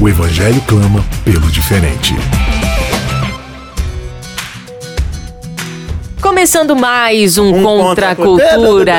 O 0.00 0.08
Evangelho 0.08 0.60
clama 0.62 1.04
pelo 1.24 1.46
diferente. 1.50 2.14
Começando 6.20 6.76
mais 6.76 7.36
um, 7.38 7.52
Um 7.56 7.62
Contra 7.62 8.10
a 8.10 8.14
Cultura. 8.16 8.94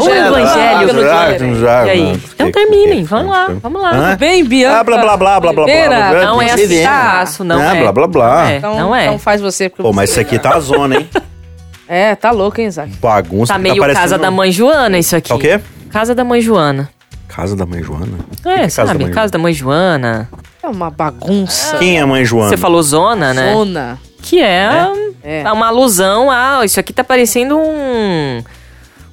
O 0.00 0.08
Evangelho. 0.08 1.02
Já, 1.02 1.34
pelo 1.36 1.60
já, 1.60 1.86
E 1.86 1.90
aí? 1.90 2.20
Então 2.34 2.52
terminem, 2.52 3.02
vamos 3.04 3.30
lá, 3.32 3.48
vamos 3.60 3.82
lá. 3.82 3.90
Hã? 4.12 4.16
Bem, 4.16 4.44
Bianca. 4.44 4.80
Ah, 4.80 4.84
blá, 4.84 4.98
blá, 4.98 5.16
blá, 5.16 5.40
blá, 5.40 5.52
blá, 5.52 5.52
blá, 5.52 5.64
Oliveira. 5.64 5.88
blá, 5.88 6.10
blá. 6.10 6.24
Não 6.24 6.42
é 6.42 6.46
Tem 6.54 6.68
que 6.68 6.84
assim 6.86 7.44
não 7.44 7.58
Ah, 7.60 7.76
é. 7.76 7.80
blá, 7.80 7.92
blá, 7.92 8.06
blá. 8.06 8.42
Não 8.42 8.48
é, 8.48 8.56
Então, 8.56 8.78
não 8.78 8.94
é. 8.96 9.04
então 9.06 9.18
faz 9.18 9.40
você. 9.40 9.68
Pô, 9.68 9.92
mas 9.92 10.10
isso 10.10 10.20
aqui 10.20 10.38
tá 10.38 10.54
a 10.56 10.60
zona, 10.60 10.96
hein? 10.96 11.08
É, 11.88 12.14
tá 12.14 12.30
louco, 12.30 12.60
hein, 12.60 12.68
Isaac? 12.68 12.90
Bagunça. 13.00 13.52
Tá 13.52 13.58
que 13.58 13.62
meio 13.62 13.76
parecendo- 13.78 14.00
Casa 14.02 14.18
da 14.18 14.30
Mãe 14.30 14.52
Joana 14.52 14.98
isso 14.98 15.16
aqui. 15.16 15.28
Tá 15.30 15.34
o 15.34 15.38
quê? 15.38 15.60
Casa 15.90 16.14
da 16.14 16.22
Mãe 16.24 16.40
Joana. 16.40 16.88
Casa 17.28 17.56
da 17.56 17.66
Mãe 17.66 17.82
Joana? 17.82 18.18
É, 18.40 18.42
que 18.42 18.48
é 18.50 18.56
Casa 18.62 18.70
sabe? 18.70 18.98
da 18.98 19.04
Mãe 19.04 19.10
Casa 19.12 19.32
da 19.32 19.38
Mãe 19.38 19.52
Joana. 19.52 20.28
É 20.64 20.68
uma 20.68 20.90
bagunça. 20.90 21.76
Quem 21.78 21.98
é 21.98 22.00
a 22.00 22.06
Mãe 22.06 22.24
Joana? 22.24 22.48
Você 22.48 22.56
falou 22.56 22.82
zona, 22.82 23.34
né? 23.34 23.52
Zona. 23.52 23.98
Que 24.22 24.40
é, 24.40 24.70
É. 25.22 25.52
uma 25.52 25.66
alusão 25.66 26.30
a. 26.30 26.64
Isso 26.64 26.80
aqui 26.80 26.92
tá 26.92 27.04
parecendo 27.04 27.58
um. 27.58 28.42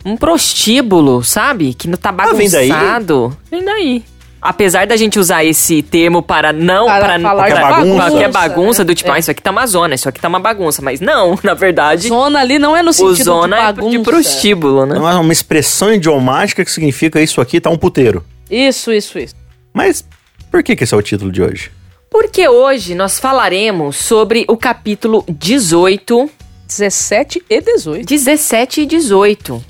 Um 0.06 0.16
prostíbulo, 0.17 1.23
sabe? 1.23 1.73
Que 1.73 1.88
não 1.88 1.98
tá 1.98 2.14
Ah, 2.17 2.34
vem 2.34 2.50
daí? 2.50 2.70
bagunçado. 2.70 3.38
Vem 3.52 3.64
daí. 3.66 4.03
Apesar 4.42 4.88
da 4.88 4.95
gente 4.98 5.20
usar 5.20 5.44
esse 5.44 5.84
termo 5.84 6.23
para 6.23 6.52
não. 6.52 6.86
Para 6.88 7.00
Para, 7.06 7.20
falar 7.20 7.50
de 7.50 7.54
pra- 7.56 7.70
bagunça. 7.70 8.09
Qualquer 8.09 8.31
bagunça 8.31 8.83
do 8.83 8.95
tipo, 8.95 9.11
É. 9.11 9.14
ah, 9.16 9.20
isso 9.20 9.30
aqui 9.30 9.42
tá 9.44 9.52
uma 9.52 9.67
zona, 9.67 9.94
isso 9.94 10.09
aqui 10.09 10.20
tá 10.20 10.28
uma 10.28 10.39
bagunça. 10.39 10.81
Mas 10.81 11.00
não, 11.00 11.38
na 11.44 11.54
verdade, 11.54 12.08
Zona 12.08 12.39
ali 12.39 12.58
não 12.58 12.76
é 12.76 12.81
no 12.81 12.89
o 12.89 12.94
sentido 12.94 13.26
zona 13.26 13.56
de 13.58 13.61
é 13.61 13.66
bagunça. 13.66 13.98
de 13.98 14.04
prostíbulo, 14.04 14.86
né? 14.88 14.95
Não 14.95 15.08
é 15.08 15.14
uma 15.16 15.33
expressão 15.33 15.94
idiomática 15.94 16.66
que 16.66 16.72
significa 16.72 17.22
isso 17.22 17.39
aqui 17.42 17.59
tá 17.61 17.70
um 17.70 17.78
puteiro. 17.78 18.23
Isso, 18.50 18.92
isso, 18.92 19.20
isso. 19.20 19.36
Mas 19.73 20.04
por 20.52 20.62
que 20.62 20.76
que 20.76 20.84
esse 20.84 20.94
é 20.94 20.98
o 20.98 21.02
título 21.02 21.32
de 21.32 21.42
hoje? 21.42 21.72
Porque 22.10 22.48
hoje 22.48 22.94
nós 22.94 23.20
falaremos 23.20 23.96
sobre 23.96 24.46
o 24.48 24.58
capítulo 24.58 25.24
18, 25.30 26.30
17 26.68 27.44
e 27.50 27.62
18. 27.62 28.06
17 28.06 28.82
e 28.82 28.86
18. 28.86 29.64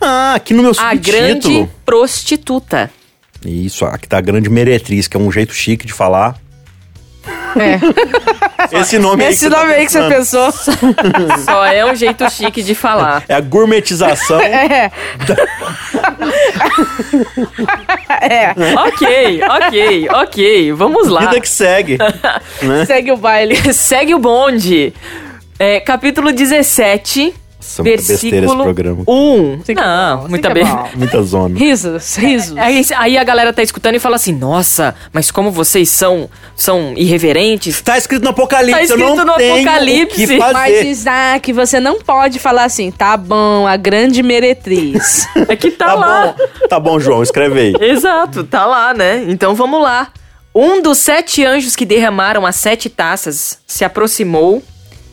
Ah, 0.00 0.34
aqui 0.34 0.52
no 0.52 0.62
meu 0.62 0.72
A 0.72 0.74
subtítulo. 0.74 1.02
grande 1.16 1.68
prostituta. 1.84 2.90
Isso, 3.44 3.84
aqui 3.84 4.08
tá 4.08 4.18
a 4.18 4.20
grande 4.20 4.48
meretriz, 4.48 5.06
que 5.06 5.16
é 5.16 5.20
um 5.20 5.30
jeito 5.30 5.52
chique 5.52 5.86
de 5.86 5.92
falar. 5.92 6.36
É. 7.58 8.80
Esse 8.80 8.98
nome 8.98 9.24
aí 9.24 9.32
Esse 9.32 9.48
tá 9.48 9.58
nome 9.60 9.72
aí 9.74 9.86
que 9.86 9.92
você 9.92 10.08
pensou. 10.08 10.52
Só 11.44 11.64
é 11.64 11.84
um 11.84 11.94
jeito 11.94 12.28
chique 12.30 12.62
de 12.62 12.74
falar. 12.74 13.22
É 13.28 13.34
a 13.34 13.40
gourmetização. 13.40 14.40
É. 14.40 14.90
é. 18.20 18.54
ok, 18.76 19.40
ok, 19.48 20.08
ok. 20.10 20.72
Vamos 20.72 21.08
lá. 21.08 21.20
Vida 21.20 21.40
que 21.40 21.48
segue. 21.48 21.98
né? 22.62 22.84
Segue 22.84 23.12
o 23.12 23.16
baile. 23.16 23.56
Segue 23.72 24.14
o 24.14 24.18
bonde. 24.18 24.92
É, 25.58 25.80
capítulo 25.80 26.32
17, 26.32 27.34
Nossa, 27.58 27.82
versículo 27.82 28.62
programa. 28.62 29.02
1. 29.08 29.60
Fica 29.64 29.82
Não, 29.82 30.28
muita 30.28 30.50
bem. 30.50 30.64
bom. 30.64 30.88
Muita 30.94 31.22
zona. 31.22 31.56
Risos, 31.58 32.16
risos. 32.16 32.56
Aí, 32.56 32.82
aí 32.96 33.18
a 33.18 33.24
galera 33.24 33.52
tá 33.52 33.62
escutando 33.62 33.94
e 33.94 33.98
fala 33.98 34.16
assim: 34.16 34.32
Nossa, 34.32 34.94
mas 35.12 35.30
como 35.30 35.50
vocês 35.50 35.88
são, 35.88 36.28
são 36.54 36.92
irreverentes. 36.96 37.80
Tá 37.80 37.96
escrito 37.98 38.22
no 38.22 38.30
Apocalipse, 38.30 38.72
Tá 38.88 38.94
eu 38.94 38.98
escrito 38.98 39.16
não 39.16 39.24
no 39.24 39.34
tenho 39.34 39.54
Apocalipse. 39.54 40.24
o 40.24 40.28
que 40.28 40.38
fazer. 40.38 40.52
Mas, 40.52 40.86
Isaac, 40.86 41.52
você 41.52 41.80
não 41.80 41.98
pode 42.00 42.38
falar 42.38 42.64
assim, 42.64 42.90
tá 42.90 43.16
bom, 43.16 43.66
a 43.66 43.76
grande 43.76 44.22
meretriz. 44.22 45.26
É 45.48 45.54
que 45.56 45.70
tá, 45.70 45.86
Tá 45.86 45.94
lá. 45.94 46.26
bom, 46.36 46.68
tá 46.68 46.80
bom, 46.80 46.98
João, 47.00 47.22
escreve 47.22 47.58
aí. 47.60 47.74
Exato, 47.80 48.42
tá 48.44 48.66
lá, 48.66 48.92
né? 48.92 49.24
Então 49.28 49.54
vamos 49.54 49.80
lá. 49.82 50.08
Um 50.54 50.80
dos 50.82 50.98
sete 50.98 51.44
anjos 51.44 51.76
que 51.76 51.84
derramaram 51.84 52.44
as 52.46 52.56
sete 52.56 52.88
taças 52.88 53.58
se 53.66 53.84
aproximou 53.84 54.62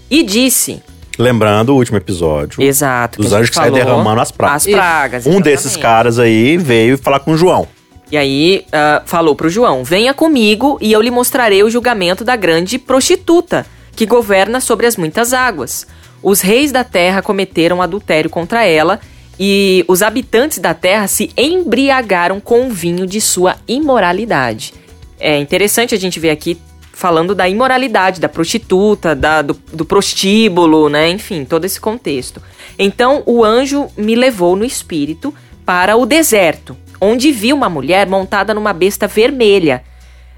e 0.09 0.23
disse: 0.23 0.81
Lembrando 1.18 1.69
o 1.69 1.75
último 1.75 1.97
episódio. 1.97 2.62
Exato. 2.62 3.22
Dos 3.22 3.34
anjos 3.34 3.50
que 3.50 3.56
saem 3.56 3.72
derramando 3.72 4.22
as 4.22 4.31
pragas. 4.31 4.68
As 4.68 4.74
pragas. 4.74 5.28
Um 5.28 5.40
desses 5.40 5.74
exatamente. 5.74 5.81
caras 5.81 6.19
aí 6.19 6.57
veio 6.57 6.97
falar 6.97 7.19
com 7.19 7.31
o 7.31 7.38
João. 7.38 7.68
E 8.12 8.18
aí 8.18 8.66
ah, 8.72 9.01
falou 9.06 9.35
pro 9.35 9.50
João: 9.50 9.84
Venha 9.84 10.13
comigo 10.13 10.78
e 10.81 10.91
eu 10.91 11.02
lhe 11.02 11.12
mostrarei 11.12 11.63
o 11.63 11.69
julgamento 11.69 12.23
da 12.23 12.35
grande 12.35 12.78
prostituta, 12.78 13.66
que 13.96 14.06
governa 14.06 14.59
sobre 14.59 14.88
as 14.88 14.97
muitas 14.97 15.34
águas. 15.34 15.88
Os 16.22 16.41
reis 16.41 16.72
da 16.72 16.84
terra 16.84 17.22
cometeram 17.22 17.81
adultério 17.81 18.29
contra 18.29 18.66
ela, 18.66 19.00
e 19.40 19.84
os 19.88 20.02
habitantes 20.02 20.59
da 20.59 20.73
terra 20.73 21.07
se 21.07 21.31
embriagaram 21.35 22.40
com 22.40 22.68
o 22.68 22.69
vinho 22.69 23.06
de 23.06 23.19
sua 23.19 23.56
imoralidade. 23.68 24.73
É 25.19 25.38
interessante 25.40 25.96
a 25.96 25.97
gente 25.97 26.19
ver 26.19 26.29
aqui 26.29 26.57
falando 26.93 27.33
da 27.33 27.49
imoralidade, 27.49 28.21
da 28.21 28.29
prostituta, 28.29 29.15
da, 29.15 29.41
do, 29.41 29.59
do 29.73 29.83
prostíbulo, 29.83 30.87
né? 30.87 31.09
Enfim, 31.09 31.43
todo 31.43 31.65
esse 31.65 31.81
contexto. 31.81 32.41
Então 32.77 33.23
o 33.25 33.43
anjo 33.43 33.87
me 33.97 34.15
levou 34.15 34.55
no 34.55 34.63
espírito 34.63 35.33
para 35.65 35.97
o 35.97 36.05
deserto, 36.05 36.77
onde 37.01 37.31
vi 37.31 37.51
uma 37.51 37.67
mulher 37.67 38.07
montada 38.07 38.53
numa 38.53 38.73
besta 38.73 39.07
vermelha, 39.07 39.83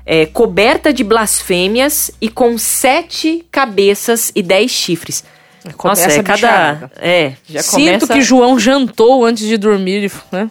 é, 0.06 0.26
coberta 0.26 0.94
de 0.94 1.04
blasfêmias 1.04 2.12
e 2.22 2.30
com 2.30 2.58
sete 2.58 3.46
cabeças 3.52 4.32
e 4.34 4.42
dez 4.42 4.72
chifres. 4.72 5.24
Nossa, 5.66 5.76
Começa 5.78 6.12
é 6.12 6.20
a 6.20 6.24
cada. 6.24 6.92
É, 6.98 7.34
já 7.50 7.62
Sinto 7.64 7.86
começa... 7.86 8.14
que 8.14 8.22
João 8.22 8.60
jantou 8.60 9.26
antes 9.26 9.48
de 9.48 9.58
dormir, 9.58 10.12
né? 10.32 10.50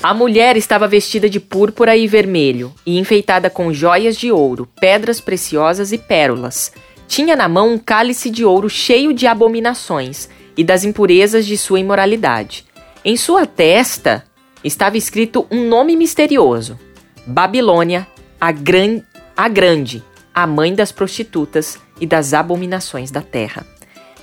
A 0.00 0.14
mulher 0.14 0.56
estava 0.56 0.86
vestida 0.86 1.28
de 1.28 1.40
púrpura 1.40 1.96
e 1.96 2.06
vermelho, 2.06 2.72
e 2.86 2.98
enfeitada 2.98 3.50
com 3.50 3.72
joias 3.72 4.16
de 4.16 4.30
ouro, 4.30 4.68
pedras 4.80 5.20
preciosas 5.20 5.90
e 5.90 5.98
pérolas. 5.98 6.72
Tinha 7.08 7.34
na 7.34 7.48
mão 7.48 7.72
um 7.72 7.78
cálice 7.78 8.30
de 8.30 8.44
ouro 8.44 8.70
cheio 8.70 9.12
de 9.12 9.26
abominações 9.26 10.28
e 10.56 10.62
das 10.62 10.84
impurezas 10.84 11.44
de 11.44 11.58
sua 11.58 11.80
imoralidade. 11.80 12.64
Em 13.04 13.16
sua 13.16 13.44
testa 13.44 14.24
estava 14.62 14.96
escrito 14.96 15.46
um 15.50 15.66
nome 15.68 15.96
misterioso: 15.96 16.78
Babilônia, 17.26 18.06
a, 18.40 18.52
gran... 18.52 19.00
a 19.36 19.48
Grande, 19.48 20.04
a 20.32 20.46
mãe 20.46 20.76
das 20.76 20.92
prostitutas 20.92 21.76
e 22.00 22.06
das 22.06 22.32
abominações 22.34 23.10
da 23.10 23.20
terra. 23.20 23.66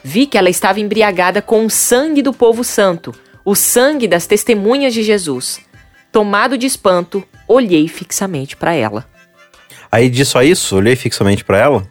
Vi 0.01 0.25
que 0.25 0.37
ela 0.37 0.49
estava 0.49 0.79
embriagada 0.79 1.41
com 1.41 1.65
o 1.65 1.69
sangue 1.69 2.21
do 2.21 2.31
povo 2.31 2.63
santo, 2.63 3.13
o 3.45 3.55
sangue 3.55 4.07
das 4.07 4.25
testemunhas 4.27 4.93
de 4.93 5.03
Jesus. 5.03 5.59
Tomado 6.11 6.57
de 6.57 6.65
espanto, 6.65 7.23
olhei 7.47 7.87
fixamente 7.87 8.55
para 8.57 8.73
ela. 8.73 9.05
Aí 9.91 10.09
diz 10.09 10.27
só 10.27 10.41
isso, 10.41 10.75
olhei 10.75 10.95
fixamente 10.95 11.43
pra 11.45 11.57
ela. 11.59 11.87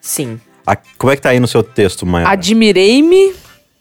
Sim. 0.00 0.40
A- 0.66 0.76
como 0.98 1.12
é 1.12 1.16
que 1.16 1.22
tá 1.22 1.30
aí 1.30 1.38
no 1.40 1.46
seu 1.46 1.62
texto, 1.62 2.04
Maia? 2.06 2.26
Admirei-me, 2.28 3.34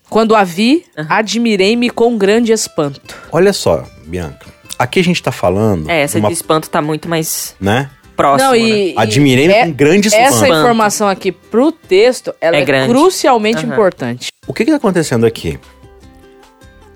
quando 0.09 0.36
a 0.36 0.44
vi, 0.44 0.86
admirei-me 1.09 1.90
com 1.90 2.18
grande 2.18 2.52
espanto. 2.52 3.16
Olha 3.32 3.53
só, 3.53 3.84
Bianca. 4.06 4.46
Aqui 4.78 5.00
a 5.00 5.03
gente 5.03 5.24
tá 5.24 5.32
falando. 5.32 5.90
É, 5.90 6.02
essa 6.02 6.20
de 6.20 6.24
uma, 6.26 6.30
de 6.30 6.36
espanto 6.36 6.70
tá 6.70 6.82
muito 6.82 7.08
mais 7.08 7.56
né? 7.59 7.90
próxima. 8.16 8.50
Não, 8.52 8.53
né? 8.53 8.59
e, 8.59 8.94
e 8.94 8.97
Admirei-me 8.97 9.53
é- 9.53 9.66
com 9.66 9.72
grande 9.72 10.08
espanto. 10.09 10.28
Essa 10.28 10.47
informação 10.47 11.08
aqui 11.08 11.32
pro 11.32 11.72
texto, 11.72 12.34
ela 12.41 12.58
É 12.58 12.62
é, 12.62 12.88
crucialmente 12.88 13.64
Aham. 13.64 13.73
importante. 13.73 14.28
O 14.47 14.53
que 14.53 14.66
que 14.66 14.72
tá 14.72 14.78
acontecendo 14.78 15.26
aqui? 15.26 15.58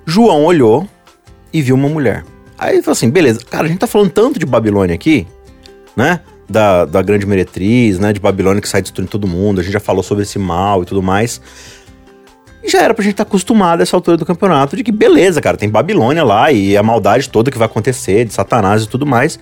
João 0.10 0.44
olhou 0.44 0.88
e 1.54 1.62
viu 1.62 1.76
uma 1.76 1.88
mulher. 1.88 2.26
Aí 2.58 2.76
ele 2.76 2.82
falou 2.82 2.94
assim, 2.94 3.10
beleza, 3.10 3.40
cara, 3.50 3.66
a 3.66 3.68
gente 3.68 3.80
tá 3.80 3.88
falando 3.88 4.10
tanto 4.10 4.40
de 4.40 4.46
Babilônia 4.46 4.96
aqui, 4.96 5.26
né? 5.96 6.20
Da, 6.50 6.84
da 6.84 7.02
grande 7.02 7.26
meretriz, 7.26 8.00
né? 8.00 8.12
De 8.12 8.20
Babilônia 8.20 8.62
que 8.62 8.68
sai 8.68 8.82
destruindo 8.82 9.12
todo 9.12 9.28
mundo. 9.28 9.62
A 9.62 9.64
gente 9.64 9.72
já 9.72 9.80
falou 9.80 10.04
sobre 10.04 10.24
esse 10.24 10.40
mal 10.40 10.82
e 10.82 10.86
tudo 10.86 11.02
mais. 11.02 11.40
E 12.62 12.70
já 12.70 12.82
era 12.82 12.94
pra 12.94 13.04
gente 13.04 13.14
estar 13.14 13.24
acostumado 13.24 13.80
a 13.80 13.84
essa 13.84 13.96
altura 13.96 14.18
do 14.18 14.26
campeonato 14.26 14.76
de 14.76 14.84
que, 14.84 14.92
beleza, 14.92 15.40
cara, 15.42 15.56
tem 15.56 15.70
Babilônia 15.70 16.24
lá 16.24 16.52
e 16.52 16.76
a 16.76 16.84
maldade 16.84 17.30
toda 17.30 17.50
que 17.50 17.58
vai 17.58 17.68
acontecer, 17.68 18.26
de 18.26 18.34
Satanás 18.34 18.84
e 18.84 18.90
tudo 18.90 19.06
mais. 19.06 19.40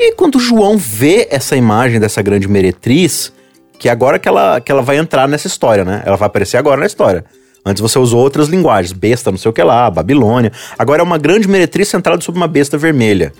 E 0.00 0.14
quando 0.14 0.40
João 0.40 0.76
vê 0.76 1.28
essa 1.30 1.56
imagem 1.56 2.00
dessa 2.00 2.22
grande 2.22 2.48
meretriz, 2.48 3.32
que 3.78 3.88
agora 3.88 4.18
que 4.18 4.26
ela, 4.26 4.60
que 4.60 4.72
ela 4.72 4.82
vai 4.82 4.96
entrar 4.96 5.28
nessa 5.28 5.46
história, 5.46 5.84
né? 5.84 6.02
Ela 6.04 6.16
vai 6.16 6.26
aparecer 6.26 6.56
agora 6.56 6.80
na 6.80 6.86
história. 6.86 7.24
Antes 7.66 7.80
você 7.80 7.98
usou 7.98 8.20
outras 8.20 8.46
linguagens, 8.46 8.92
besta, 8.92 9.32
não 9.32 9.36
sei 9.36 9.50
o 9.50 9.52
que 9.52 9.60
lá, 9.60 9.90
Babilônia. 9.90 10.52
Agora 10.78 11.02
é 11.02 11.02
uma 11.02 11.18
grande 11.18 11.48
meretriz 11.48 11.88
centrada 11.88 12.22
sobre 12.22 12.38
uma 12.38 12.46
besta 12.46 12.78
vermelha. 12.78 13.32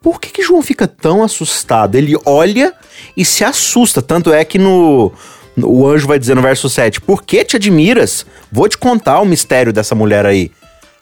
Por 0.00 0.20
que, 0.20 0.30
que 0.30 0.40
João 0.40 0.62
fica 0.62 0.86
tão 0.86 1.20
assustado? 1.20 1.96
Ele 1.96 2.16
olha 2.24 2.72
e 3.16 3.24
se 3.24 3.42
assusta. 3.42 4.00
Tanto 4.00 4.32
é 4.32 4.44
que 4.44 4.56
no, 4.56 5.10
o 5.56 5.84
anjo 5.84 6.06
vai 6.06 6.16
dizer 6.16 6.36
no 6.36 6.42
verso 6.42 6.70
7: 6.70 7.00
Por 7.00 7.24
que 7.24 7.44
te 7.44 7.56
admiras? 7.56 8.24
Vou 8.52 8.68
te 8.68 8.78
contar 8.78 9.20
o 9.20 9.24
mistério 9.26 9.72
dessa 9.72 9.96
mulher 9.96 10.24
aí. 10.24 10.52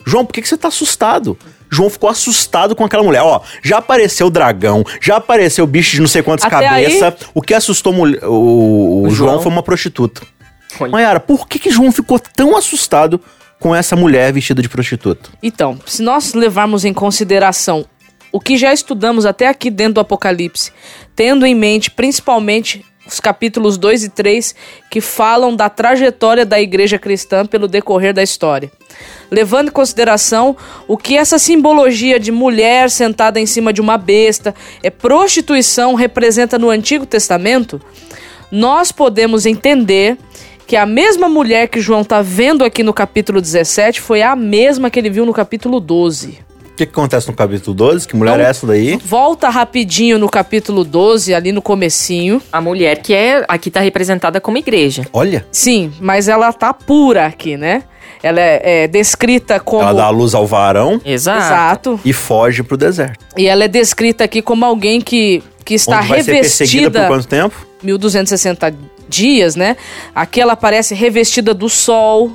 João, 0.07 0.25
por 0.25 0.33
que, 0.33 0.41
que 0.41 0.49
você 0.49 0.57
tá 0.57 0.69
assustado? 0.69 1.37
João 1.71 1.91
ficou 1.91 2.09
assustado 2.09 2.75
com 2.75 2.83
aquela 2.83 3.03
mulher. 3.03 3.21
Ó, 3.23 3.43
já 3.63 3.77
apareceu 3.77 4.29
o 4.29 4.31
dragão, 4.31 4.83
já 5.03 5.17
apareceu 5.17 5.65
o 5.65 5.69
bicho 5.69 5.97
de 5.97 6.01
não 6.01 6.09
sei 6.09 6.23
quantas 6.23 6.47
Até 6.47 6.67
cabeças. 6.67 7.15
O 7.35 7.43
que 7.43 7.53
assustou 7.53 7.93
o, 7.95 8.27
o 8.27 9.03
O 9.03 9.11
João 9.11 9.33
João. 9.33 9.43
foi 9.43 9.53
uma 9.53 9.63
prostituta. 9.63 10.23
Mayara, 10.91 11.21
por 11.21 11.47
que, 11.47 11.59
que 11.59 11.71
João 11.71 11.93
ficou 11.93 12.19
tão 12.19 12.57
assustado 12.57 13.21
com 13.59 13.75
essa 13.75 13.95
mulher 13.95 14.33
vestida 14.33 14.61
de 14.61 14.69
prostituta? 14.69 15.31
Então, 15.43 15.79
se 15.87 16.03
nós 16.03 16.35
levarmos 16.35 16.85
em 16.85 16.93
consideração 16.93 17.87
o 18.33 18.41
que 18.41 18.57
já 18.57 18.73
estudamos 18.73 19.27
até 19.27 19.47
aqui 19.47 19.71
dentro 19.71 19.95
do 19.95 20.01
Apocalipse, 20.01 20.73
tendo 21.15 21.45
em 21.45 21.55
mente 21.55 21.91
principalmente 21.91 22.85
os 23.07 23.21
capítulos 23.21 23.77
2 23.77 24.05
e 24.05 24.09
3 24.09 24.55
que 24.91 25.01
falam 25.01 25.55
da 25.55 25.69
trajetória 25.69 26.47
da 26.47 26.61
igreja 26.61 26.99
cristã 26.99 27.45
pelo 27.45 27.69
decorrer 27.69 28.15
da 28.15 28.23
história. 28.23 28.71
Levando 29.31 29.69
em 29.69 29.73
consideração 29.73 30.57
o 30.87 30.97
que 30.97 31.17
essa 31.17 31.39
simbologia 31.39 32.19
de 32.19 32.33
mulher 32.33 32.91
sentada 32.91 33.41
em 33.41 33.47
cima 33.47 33.73
de 33.73 33.81
uma 33.81 33.99
besta, 33.99 34.55
é 34.83 34.91
prostituição 34.91 35.95
representa 35.95 36.59
no 36.59 36.71
Antigo 36.71 37.05
Testamento, 37.05 37.81
nós 38.51 38.93
podemos 38.93 39.47
entender 39.47 40.17
que 40.67 40.77
a 40.77 40.87
mesma 40.87 41.29
mulher 41.29 41.69
que 41.69 41.81
João 41.81 42.03
está 42.03 42.23
vendo 42.23 42.65
aqui 42.65 42.83
no 42.83 42.93
capítulo 42.93 43.41
17 43.41 44.01
foi 44.01 44.23
a 44.23 44.35
mesma 44.35 44.91
que 44.91 44.99
ele 44.99 45.11
viu 45.11 45.27
no 45.27 45.33
capítulo 45.33 45.81
12. 45.81 46.39
O 46.73 46.75
que, 46.75 46.87
que 46.87 46.93
acontece 46.93 47.29
no 47.29 47.35
capítulo 47.35 47.75
12? 47.77 48.09
Que 48.09 48.17
mulher 48.17 48.39
Não. 48.39 48.45
é 48.45 48.49
essa 48.49 48.67
daí? 48.67 48.99
Volta 49.05 49.51
rapidinho 49.51 50.19
no 50.19 50.29
capítulo 50.29 50.85
12, 50.85 51.35
ali 51.35 51.53
no 51.53 51.61
comecinho. 51.61 52.41
A 52.51 52.63
mulher 52.63 53.03
que 53.03 53.13
é 53.13 53.45
aqui 53.47 53.71
tá 53.71 53.81
representada 53.81 54.41
como 54.41 54.57
igreja. 54.57 55.07
Olha, 55.13 55.47
Sim, 55.53 55.93
mas 56.01 56.29
ela 56.29 56.51
tá 56.53 56.73
pura 56.73 57.27
aqui, 57.27 57.59
né? 57.59 57.83
Ela 58.23 58.41
é, 58.41 58.85
é 58.85 58.89
descrita 58.89 59.61
como... 59.61 59.83
ela 59.83 59.93
dá 59.93 60.05
a 60.07 60.11
luz 60.11 60.33
ao 60.33 60.47
varão 60.47 61.01
Exato. 61.05 61.41
Exato. 61.41 62.01
e 62.05 62.13
foge 62.13 62.63
pro 62.63 62.77
deserto. 62.77 63.19
E 63.37 63.47
ela 63.47 63.65
é 63.65 63.69
descrita 63.69 64.25
aqui 64.25 64.41
como 64.41 64.65
alguém 64.65 65.01
que, 65.01 65.43
que 65.65 65.75
está 65.75 65.99
Onde 65.99 66.09
vai 66.09 66.23
ser 66.23 66.33
perseguida 66.33 66.91
por 66.91 66.99
revestida... 67.01 67.07
quanto 67.09 67.27
tempo? 67.29 67.67
1260 67.83 68.75
dias, 69.13 69.55
né? 69.57 69.77
Aqui 70.15 70.41
ela 70.41 70.55
aparece 70.55 70.95
revestida 70.95 71.53
do 71.55 71.69
sol, 71.69 72.33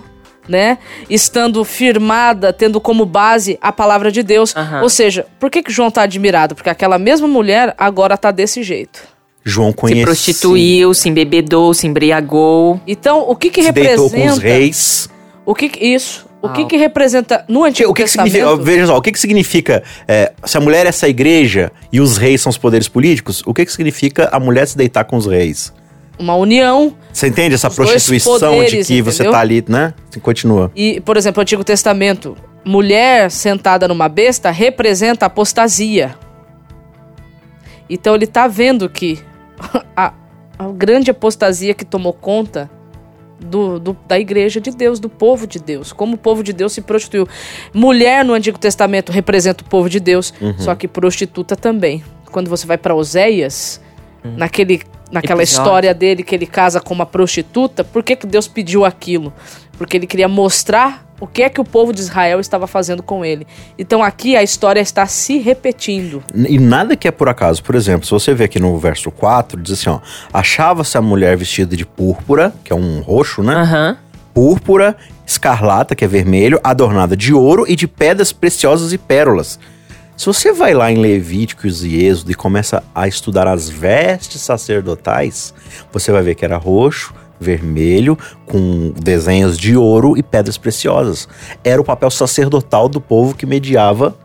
né? 0.48 0.78
Estando 1.10 1.64
firmada, 1.66 2.54
tendo 2.54 2.80
como 2.80 3.06
base 3.06 3.58
a 3.62 3.72
palavra 3.72 4.12
de 4.12 4.24
Deus. 4.24 4.56
Aham. 4.56 4.82
Ou 4.84 4.90
seja, 4.90 5.26
por 5.40 5.50
que, 5.50 5.62
que 5.64 5.72
João 5.72 5.90
tá 5.92 6.04
admirado? 6.04 6.56
Porque 6.56 6.70
aquela 6.70 6.98
mesma 6.98 7.28
mulher 7.28 7.74
agora 7.78 8.18
tá 8.18 8.32
desse 8.32 8.64
jeito. 8.64 9.02
João 9.44 9.70
Se 9.72 9.76
conhecia. 9.78 10.04
prostituiu, 10.04 10.94
se 10.94 11.08
embebedou, 11.10 11.74
se 11.74 11.88
embriagou. 11.88 12.80
Então, 12.86 13.22
o 13.30 13.36
que 13.36 13.50
que 13.50 13.64
Se 13.64 13.72
deitou 13.72 14.06
representa? 14.08 14.30
com 14.30 14.34
os 14.34 14.38
reis. 14.44 15.10
O 15.46 15.56
que 15.56 15.70
que- 15.70 15.86
isso? 15.86 16.28
O 16.42 16.50
que 16.50 16.62
Ah. 16.62 16.66
que 16.66 16.78
representa 16.78 17.44
no 17.48 17.64
Antigo 17.64 17.90
O 17.90 17.94
que, 17.94 18.04
que 18.04 18.10
Testamento? 18.10 18.34
significa? 18.34 18.64
Veja 18.64 18.88
só, 18.88 18.98
o 18.98 19.02
que, 19.02 19.12
que 19.12 19.20
significa 19.20 19.84
é, 20.08 20.32
se 20.46 20.56
a 20.58 20.60
mulher 20.62 20.86
é 20.86 20.90
essa 20.90 21.08
igreja 21.10 21.72
e 21.92 22.00
os 22.00 22.16
reis 22.18 22.42
são 22.42 22.50
os 22.52 22.58
poderes 22.58 22.88
políticos? 22.88 23.42
O 23.46 23.54
que, 23.54 23.66
que 23.66 23.72
significa 23.72 24.30
a 24.32 24.40
mulher 24.40 24.68
se 24.68 24.78
deitar 24.78 25.04
com 25.06 25.18
os 25.18 25.26
reis? 25.26 25.74
Uma 26.20 26.36
união 26.36 26.96
Você 27.14 27.28
entende 27.28 27.54
essa 27.56 27.70
prostituição 27.70 28.34
de 28.36 28.40
poderes, 28.40 28.88
que 28.88 29.02
você 29.02 29.18
entendeu? 29.18 29.32
tá 29.32 29.40
ali, 29.40 29.64
né? 29.68 29.94
Continua. 30.22 30.72
E, 30.76 31.00
por 31.02 31.16
exemplo, 31.18 31.40
o 31.40 31.44
Antigo 31.44 31.64
Testamento, 31.64 32.36
mulher 32.66 33.30
sentada 33.30 33.88
numa 33.88 34.10
besta 34.10 34.50
representa 34.50 35.28
apostasia. 35.28 36.16
Então 37.90 38.16
ele 38.16 38.28
tá 38.28 38.48
vendo 38.48 38.90
que 38.90 39.20
a, 39.96 40.14
a 40.58 40.68
grande 40.70 41.12
apostasia 41.12 41.74
que 41.74 41.86
tomou 41.86 42.14
conta 42.14 42.70
do, 43.40 43.80
do- 43.80 43.98
da 44.08 44.20
igreja 44.20 44.60
de 44.60 44.72
Deus, 44.72 45.00
do 45.00 45.08
povo 45.10 45.46
de 45.46 45.60
Deus, 45.60 45.94
como 45.94 46.16
o 46.16 46.18
povo 46.18 46.44
de 46.44 46.52
Deus 46.52 46.74
se 46.74 46.82
prostituiu. 46.82 47.28
Mulher 47.74 48.26
no 48.26 48.34
Antigo 48.34 48.58
Testamento 48.58 49.12
representa 49.12 49.64
o 49.64 49.68
povo 49.68 49.90
de 49.90 50.00
Deus, 50.00 50.34
só 50.58 50.74
que 50.76 50.88
prostituta 50.88 51.56
também. 51.56 52.04
Quando 52.32 52.50
você 52.50 52.66
vai 52.66 52.78
para 52.78 52.96
Oséias, 52.96 53.80
naquele, 54.36 54.82
naquela 55.12 55.42
Episódio. 55.42 55.64
história 55.64 55.94
dele 55.94 56.24
que 56.24 56.36
ele 56.36 56.46
casa 56.46 56.82
com 56.82 56.94
uma 56.94 57.06
prostituta, 57.06 57.84
por 57.84 58.04
que, 58.04 58.16
que 58.16 58.28
Deus 58.28 58.48
pediu 58.48 58.84
aquilo? 58.84 59.32
Porque 59.78 59.96
ele 59.96 60.08
queria 60.08 60.28
mostrar 60.28 61.08
o 61.20 61.26
que 61.26 61.42
é 61.44 61.50
que 61.50 61.60
o 61.60 61.64
povo 61.64 61.92
de 61.92 62.00
Israel 62.00 62.40
estava 62.40 62.68
fazendo 62.68 63.02
com 63.02 63.26
ele. 63.26 63.48
Então 63.78 64.04
aqui 64.04 64.36
a 64.36 64.44
história 64.44 64.80
está 64.80 65.06
se 65.08 65.40
repetindo. 65.40 66.24
E 66.34 66.60
nada 66.60 66.96
que 66.96 67.08
é 67.08 67.12
por 67.12 67.28
acaso. 67.28 67.64
Por 67.64 67.76
exemplo, 67.76 68.06
se 68.06 68.12
você 68.12 68.34
ver 68.34 68.46
aqui 68.46 68.60
no 68.60 68.78
verso 68.78 69.10
4, 69.12 69.60
diz 69.62 69.74
assim, 69.74 69.90
ó. 69.90 70.00
Achava-se 70.32 70.98
a 70.98 71.02
mulher 71.02 71.36
vestida 71.36 71.76
de 71.76 71.86
púrpura, 71.86 72.54
que 72.64 72.72
é 72.72 72.76
um 72.76 73.02
roxo, 73.02 73.42
né? 73.42 73.56
Aham. 73.56 73.98
Púrpura, 74.34 74.96
escarlata, 75.26 75.96
que 75.96 76.06
é 76.06 76.08
vermelho, 76.08 76.60
adornada 76.64 77.18
de 77.18 77.34
ouro 77.34 77.66
e 77.68 77.76
de 77.76 77.88
pedras 77.88 78.32
preciosas 78.32 78.94
e 78.94 78.98
pérolas. 78.98 79.60
Se 80.18 80.26
você 80.26 80.52
vai 80.52 80.74
lá 80.74 80.92
em 80.92 80.98
Levíticos 80.98 81.86
e 81.86 82.04
Êxodo 82.04 82.32
e 82.32 82.34
começa 82.34 82.84
a 82.94 83.08
estudar 83.08 83.48
as 83.48 83.70
vestes 83.70 84.42
sacerdotais, 84.42 85.54
você 85.94 86.12
vai 86.12 86.24
ver 86.24 86.34
que 86.34 86.44
era 86.44 86.58
roxo, 86.58 87.14
vermelho, 87.40 88.18
com 88.48 88.92
desenhos 89.00 89.56
de 89.56 89.78
ouro 89.78 90.18
e 90.18 90.24
pedras 90.24 90.58
preciosas. 90.58 91.30
Era 91.64 91.80
o 91.80 91.86
papel 91.86 92.10
sacerdotal 92.10 92.90
do 92.90 93.00
povo 93.00 93.36
que 93.36 93.46
mediava 93.46 94.16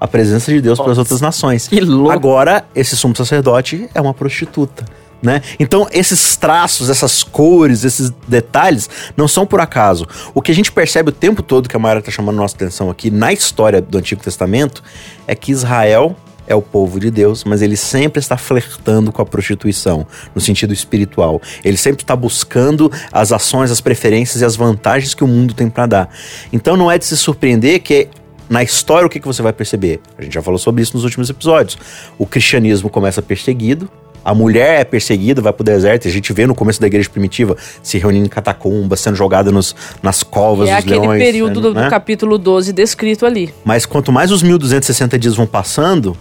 a 0.00 0.08
presença 0.08 0.50
de 0.50 0.60
Deus 0.60 0.80
para 0.80 0.90
as 0.90 0.98
outras 0.98 1.20
nações. 1.20 1.68
que 1.68 1.80
louco. 1.80 2.10
Agora, 2.10 2.64
esse 2.74 2.96
sumo 2.96 3.14
sacerdote 3.14 3.88
é 3.94 4.00
uma 4.00 4.12
prostituta. 4.12 4.84
Né? 5.26 5.42
Então, 5.58 5.88
esses 5.90 6.36
traços, 6.36 6.88
essas 6.88 7.24
cores, 7.24 7.82
esses 7.82 8.10
detalhes 8.28 8.88
não 9.16 9.26
são 9.26 9.44
por 9.44 9.60
acaso. 9.60 10.06
O 10.32 10.40
que 10.40 10.52
a 10.52 10.54
gente 10.54 10.70
percebe 10.70 11.08
o 11.08 11.12
tempo 11.12 11.42
todo 11.42 11.68
que 11.68 11.74
a 11.74 11.80
Mayara 11.80 11.98
está 11.98 12.12
chamando 12.12 12.36
nossa 12.36 12.54
atenção 12.54 12.88
aqui 12.88 13.10
na 13.10 13.32
história 13.32 13.82
do 13.82 13.98
Antigo 13.98 14.22
Testamento 14.22 14.84
é 15.26 15.34
que 15.34 15.50
Israel 15.50 16.14
é 16.46 16.54
o 16.54 16.62
povo 16.62 17.00
de 17.00 17.10
Deus, 17.10 17.42
mas 17.42 17.60
ele 17.60 17.76
sempre 17.76 18.20
está 18.20 18.36
flertando 18.36 19.10
com 19.10 19.20
a 19.20 19.26
prostituição, 19.26 20.06
no 20.32 20.40
sentido 20.40 20.72
espiritual. 20.72 21.42
Ele 21.64 21.76
sempre 21.76 22.04
está 22.04 22.14
buscando 22.14 22.88
as 23.10 23.32
ações, 23.32 23.72
as 23.72 23.80
preferências 23.80 24.42
e 24.42 24.44
as 24.44 24.54
vantagens 24.54 25.12
que 25.12 25.24
o 25.24 25.26
mundo 25.26 25.54
tem 25.54 25.68
para 25.68 25.86
dar. 25.86 26.08
Então 26.52 26.76
não 26.76 26.88
é 26.88 26.98
de 26.98 27.04
se 27.04 27.16
surpreender 27.16 27.80
que 27.80 28.08
na 28.48 28.62
história 28.62 29.04
o 29.04 29.10
que, 29.10 29.18
que 29.18 29.26
você 29.26 29.42
vai 29.42 29.52
perceber? 29.52 30.00
A 30.16 30.22
gente 30.22 30.34
já 30.34 30.40
falou 30.42 30.58
sobre 30.58 30.82
isso 30.82 30.94
nos 30.94 31.02
últimos 31.02 31.28
episódios. 31.28 31.76
O 32.16 32.24
cristianismo 32.24 32.88
começa 32.88 33.20
perseguido, 33.20 33.90
a 34.26 34.34
mulher 34.34 34.80
é 34.80 34.84
perseguida, 34.84 35.40
vai 35.40 35.52
pro 35.52 35.62
deserto, 35.62 36.06
e 36.06 36.08
a 36.08 36.10
gente 36.10 36.32
vê 36.32 36.48
no 36.48 36.54
começo 36.54 36.80
da 36.80 36.88
igreja 36.88 37.08
primitiva 37.08 37.56
se 37.80 37.96
reunindo 37.96 38.26
em 38.26 38.28
catacumbas, 38.28 38.98
sendo 38.98 39.14
jogada 39.14 39.52
nos, 39.52 39.76
nas 40.02 40.24
covas 40.24 40.68
é 40.68 40.74
dos 40.74 40.80
aquele 40.80 40.98
leões. 40.98 41.22
período 41.22 41.60
do, 41.60 41.72
do 41.72 41.80
né? 41.80 41.88
capítulo 41.88 42.36
12 42.36 42.72
descrito 42.72 43.24
ali. 43.24 43.54
Mas 43.64 43.86
quanto 43.86 44.10
mais 44.10 44.32
os 44.32 44.42
1260 44.42 45.16
dias 45.16 45.36
vão 45.36 45.46
passando, 45.46 46.16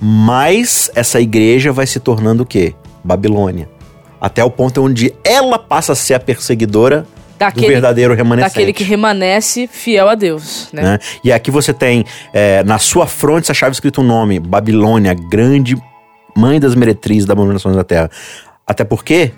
mais 0.00 0.90
essa 0.94 1.20
igreja 1.20 1.70
vai 1.70 1.86
se 1.86 2.00
tornando 2.00 2.44
o 2.44 2.46
quê? 2.46 2.72
Babilônia. 3.04 3.68
Até 4.18 4.42
o 4.42 4.50
ponto 4.50 4.82
onde 4.82 5.14
ela 5.22 5.58
passa 5.58 5.92
a 5.92 5.94
ser 5.94 6.14
a 6.14 6.18
perseguidora 6.18 7.02
do 7.02 7.06
Daquele, 7.38 7.68
verdadeiro 7.68 8.14
remanescente. 8.14 8.54
daquele 8.54 8.72
que 8.72 8.84
remanesce 8.84 9.68
fiel 9.70 10.08
a 10.08 10.14
Deus, 10.14 10.68
né? 10.72 10.82
né? 10.82 10.98
E 11.22 11.30
aqui 11.30 11.50
você 11.50 11.74
tem 11.74 12.06
é, 12.32 12.62
na 12.64 12.78
sua 12.78 13.06
fronte 13.06 13.44
essa 13.44 13.54
chave 13.54 13.72
escrito 13.72 14.00
um 14.00 14.04
nome: 14.04 14.38
Babilônia, 14.38 15.14
grande 15.14 15.74
mãe 16.36 16.60
das 16.60 16.74
meretrizes 16.74 17.26
da 17.26 17.32
abominação 17.32 17.72
da 17.72 17.84
terra. 17.84 18.10
Até 18.66 18.84
porque 18.84 19.32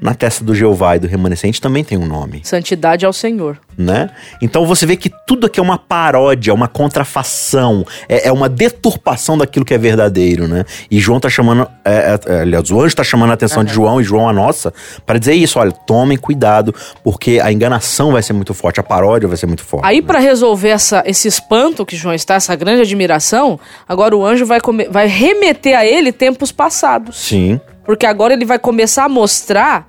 na 0.00 0.14
testa 0.14 0.44
do 0.44 0.54
Jeová 0.54 0.96
e 0.96 0.98
do 0.98 1.06
remanescente 1.06 1.60
também 1.60 1.82
tem 1.82 1.96
um 1.96 2.06
nome, 2.06 2.40
Santidade 2.44 3.06
ao 3.06 3.12
Senhor. 3.12 3.58
né? 3.78 4.10
Então 4.42 4.66
você 4.66 4.84
vê 4.86 4.96
que 4.96 5.10
tudo 5.26 5.46
aqui 5.46 5.60
é 5.60 5.62
uma 5.62 5.78
paródia, 5.78 6.52
uma 6.52 6.68
contrafação, 6.68 7.84
é, 8.08 8.28
é 8.28 8.32
uma 8.32 8.48
deturpação 8.48 9.38
daquilo 9.38 9.64
que 9.64 9.74
é 9.74 9.78
verdadeiro, 9.78 10.48
né? 10.48 10.64
E 10.90 10.98
João 10.98 11.20
tá 11.20 11.28
chamando, 11.28 11.68
é, 11.84 12.18
é, 12.26 12.40
aliás, 12.40 12.70
o 12.70 12.80
anjo 12.80 12.96
tá 12.96 13.04
chamando 13.04 13.30
a 13.30 13.34
atenção 13.34 13.64
de 13.64 13.72
João 13.72 14.00
e 14.00 14.04
João 14.04 14.28
a 14.28 14.32
nossa 14.32 14.72
para 15.04 15.18
dizer 15.18 15.34
isso, 15.34 15.58
olha, 15.58 15.72
tomem 15.72 16.16
cuidado, 16.16 16.74
porque 17.02 17.40
a 17.42 17.52
enganação 17.52 18.12
vai 18.12 18.22
ser 18.22 18.32
muito 18.32 18.54
forte, 18.54 18.80
a 18.80 18.82
paródia 18.82 19.28
vai 19.28 19.36
ser 19.36 19.46
muito 19.46 19.64
forte. 19.64 19.86
Aí, 19.86 20.00
né? 20.00 20.06
pra 20.06 20.18
resolver 20.18 20.68
essa, 20.68 21.02
esse 21.06 21.28
espanto 21.28 21.84
que 21.86 21.96
João 21.96 22.14
está, 22.14 22.34
essa 22.34 22.54
grande 22.56 22.82
admiração, 22.82 23.58
agora 23.88 24.16
o 24.16 24.24
anjo 24.24 24.44
vai, 24.46 24.60
vai 24.90 25.06
remeter 25.06 25.78
a 25.78 25.86
ele 25.86 26.12
tempos 26.12 26.50
passados. 26.50 27.16
Sim. 27.16 27.60
Porque 27.86 28.04
agora 28.04 28.34
ele 28.34 28.44
vai 28.44 28.58
começar 28.58 29.04
a 29.04 29.08
mostrar 29.08 29.86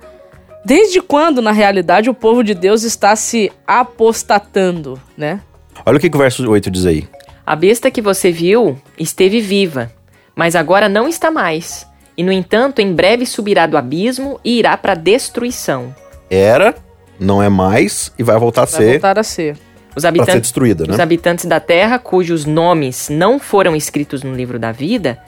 desde 0.64 1.00
quando, 1.00 1.42
na 1.42 1.52
realidade, 1.52 2.08
o 2.08 2.14
povo 2.14 2.42
de 2.44 2.54
Deus 2.54 2.84
está 2.84 3.14
se 3.16 3.50
apostatando, 3.66 5.00
né? 5.16 5.40
Olha 5.84 5.96
o 5.96 6.00
que, 6.00 6.08
que 6.08 6.16
o 6.16 6.20
verso 6.20 6.48
8 6.48 6.70
diz 6.70 6.86
aí. 6.86 7.08
A 7.44 7.56
besta 7.56 7.90
que 7.90 8.00
você 8.02 8.30
viu 8.30 8.78
esteve 8.98 9.40
viva, 9.40 9.90
mas 10.36 10.54
agora 10.54 10.88
não 10.88 11.08
está 11.08 11.30
mais. 11.30 11.86
E, 12.16 12.22
no 12.22 12.32
entanto, 12.32 12.80
em 12.80 12.92
breve 12.92 13.24
subirá 13.26 13.66
do 13.66 13.76
abismo 13.76 14.40
e 14.44 14.58
irá 14.58 14.76
para 14.76 14.92
a 14.92 14.96
destruição. 14.96 15.94
Era, 16.30 16.74
não 17.18 17.42
é 17.42 17.48
mais 17.48 18.12
e 18.18 18.22
vai 18.22 18.38
voltar 18.38 18.62
a 18.62 18.66
Vai 18.66 18.74
ser. 18.74 18.90
voltar 18.92 19.18
a 19.18 19.22
ser. 19.22 19.52
Os 19.54 19.58
Pra 19.92 20.00
ser 20.02 20.06
habitantes, 20.08 20.40
destruída, 20.42 20.84
os 20.84 20.96
né? 20.96 21.02
habitantes 21.02 21.44
da 21.46 21.58
Terra, 21.58 21.98
cujos 21.98 22.44
nomes 22.44 23.08
não 23.08 23.38
foram 23.38 23.74
escritos 23.74 24.22
no 24.22 24.34
livro 24.34 24.58
da 24.58 24.70
vida, 24.70 25.18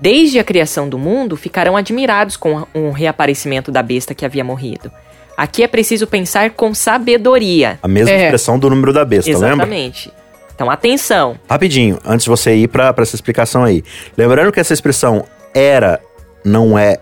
desde 0.00 0.38
a 0.38 0.44
criação 0.44 0.88
do 0.88 0.98
mundo, 0.98 1.36
ficarão 1.36 1.76
admirados 1.76 2.36
com 2.36 2.66
o 2.74 2.90
reaparecimento 2.90 3.70
da 3.70 3.82
besta 3.82 4.14
que 4.14 4.24
havia 4.24 4.44
morrido. 4.44 4.90
Aqui 5.36 5.62
é 5.62 5.68
preciso 5.68 6.06
pensar 6.06 6.50
com 6.50 6.72
sabedoria. 6.74 7.78
A 7.82 7.88
mesma 7.88 8.10
É. 8.12 8.24
expressão 8.24 8.58
do 8.58 8.70
número 8.70 8.92
da 8.92 9.04
besta, 9.04 9.30
lembra? 9.32 9.48
Exatamente. 9.48 10.12
Então, 10.54 10.70
atenção. 10.70 11.36
Rapidinho, 11.50 11.98
antes 12.04 12.24
de 12.24 12.30
você 12.30 12.54
ir 12.54 12.68
pra 12.68 12.94
essa 12.98 13.16
explicação 13.16 13.64
aí. 13.64 13.82
Lembrando 14.16 14.52
que 14.52 14.60
essa 14.60 14.72
expressão 14.72 15.24
era, 15.52 16.00
não 16.44 16.78
é 16.78 16.98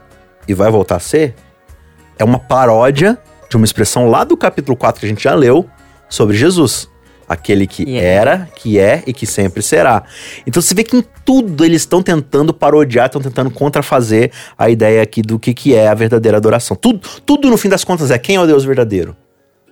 e 0.48 0.54
vai 0.54 0.70
voltar 0.70 0.96
a 0.96 1.00
ser, 1.00 1.34
é 2.18 2.24
uma 2.24 2.38
paródia 2.38 3.18
de 3.50 3.56
uma 3.56 3.66
expressão 3.66 4.08
lá 4.08 4.24
do 4.24 4.36
capítulo 4.36 4.76
4 4.76 5.00
que 5.00 5.06
a 5.06 5.08
gente 5.10 5.22
já 5.22 5.34
leu 5.34 5.68
sobre 6.08 6.34
Jesus. 6.36 6.88
Aquele 7.32 7.66
que 7.66 7.82
E 7.84 7.98
é. 7.98 8.04
era, 8.04 8.48
que 8.56 8.78
é 8.78 9.02
e 9.06 9.12
que 9.12 9.26
sempre 9.26 9.62
será. 9.62 10.02
Então 10.46 10.60
você 10.60 10.74
vê 10.74 10.84
que 10.84 10.96
em 10.96 11.04
tudo 11.24 11.64
eles 11.64 11.82
estão 11.82 12.02
tentando 12.02 12.52
parodiar, 12.52 13.06
estão 13.06 13.22
tentando 13.22 13.50
contrafazer 13.50 14.30
a 14.56 14.68
ideia 14.68 15.02
aqui 15.02 15.22
do 15.22 15.38
que, 15.38 15.54
que 15.54 15.74
é 15.74 15.88
a 15.88 15.94
verdadeira 15.94 16.36
adoração. 16.36 16.76
Tudo, 16.76 17.00
tudo 17.24 17.48
no 17.48 17.56
fim 17.56 17.68
das 17.68 17.84
contas 17.84 18.10
é 18.10 18.18
quem 18.18 18.36
é 18.36 18.40
o 18.40 18.46
Deus 18.46 18.64
verdadeiro. 18.64 19.16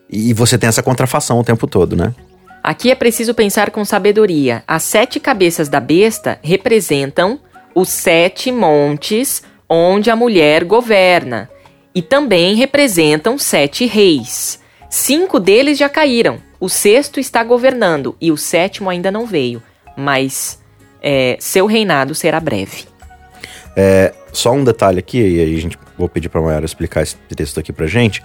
E 0.08 0.32
você 0.32 0.56
tem 0.56 0.68
essa 0.68 0.82
contrafação 0.82 1.38
o 1.38 1.44
tempo 1.44 1.66
todo, 1.66 1.94
né? 1.94 2.14
Aqui 2.62 2.90
é 2.90 2.94
preciso 2.94 3.34
pensar 3.34 3.70
com 3.70 3.84
sabedoria. 3.84 4.62
As 4.66 4.82
sete 4.82 5.18
cabeças 5.20 5.68
da 5.68 5.80
besta 5.80 6.38
representam 6.42 7.40
os 7.74 7.88
sete 7.88 8.50
montes 8.52 9.42
onde 9.68 10.10
a 10.10 10.16
mulher 10.16 10.64
governa. 10.64 11.48
E 11.94 12.02
também 12.02 12.54
representam 12.54 13.38
sete 13.38 13.86
reis. 13.86 14.59
Cinco 14.90 15.38
deles 15.38 15.78
já 15.78 15.88
caíram. 15.88 16.38
O 16.58 16.68
sexto 16.68 17.18
está 17.20 17.42
governando 17.42 18.16
e 18.20 18.30
o 18.30 18.36
sétimo 18.36 18.90
ainda 18.90 19.10
não 19.10 19.24
veio. 19.24 19.62
Mas 19.96 20.60
é, 21.00 21.36
seu 21.40 21.64
reinado 21.66 22.14
será 22.14 22.40
breve. 22.40 22.90
Só 24.32 24.52
um 24.52 24.64
detalhe 24.64 24.98
aqui, 24.98 25.18
e 25.18 25.40
aí 25.40 25.56
a 25.56 25.60
gente 25.60 25.78
vou 25.98 26.08
pedir 26.08 26.28
pra 26.28 26.40
Mayara 26.40 26.64
explicar 26.64 27.02
esse 27.02 27.16
texto 27.34 27.58
aqui 27.58 27.72
pra 27.72 27.86
gente. 27.86 28.22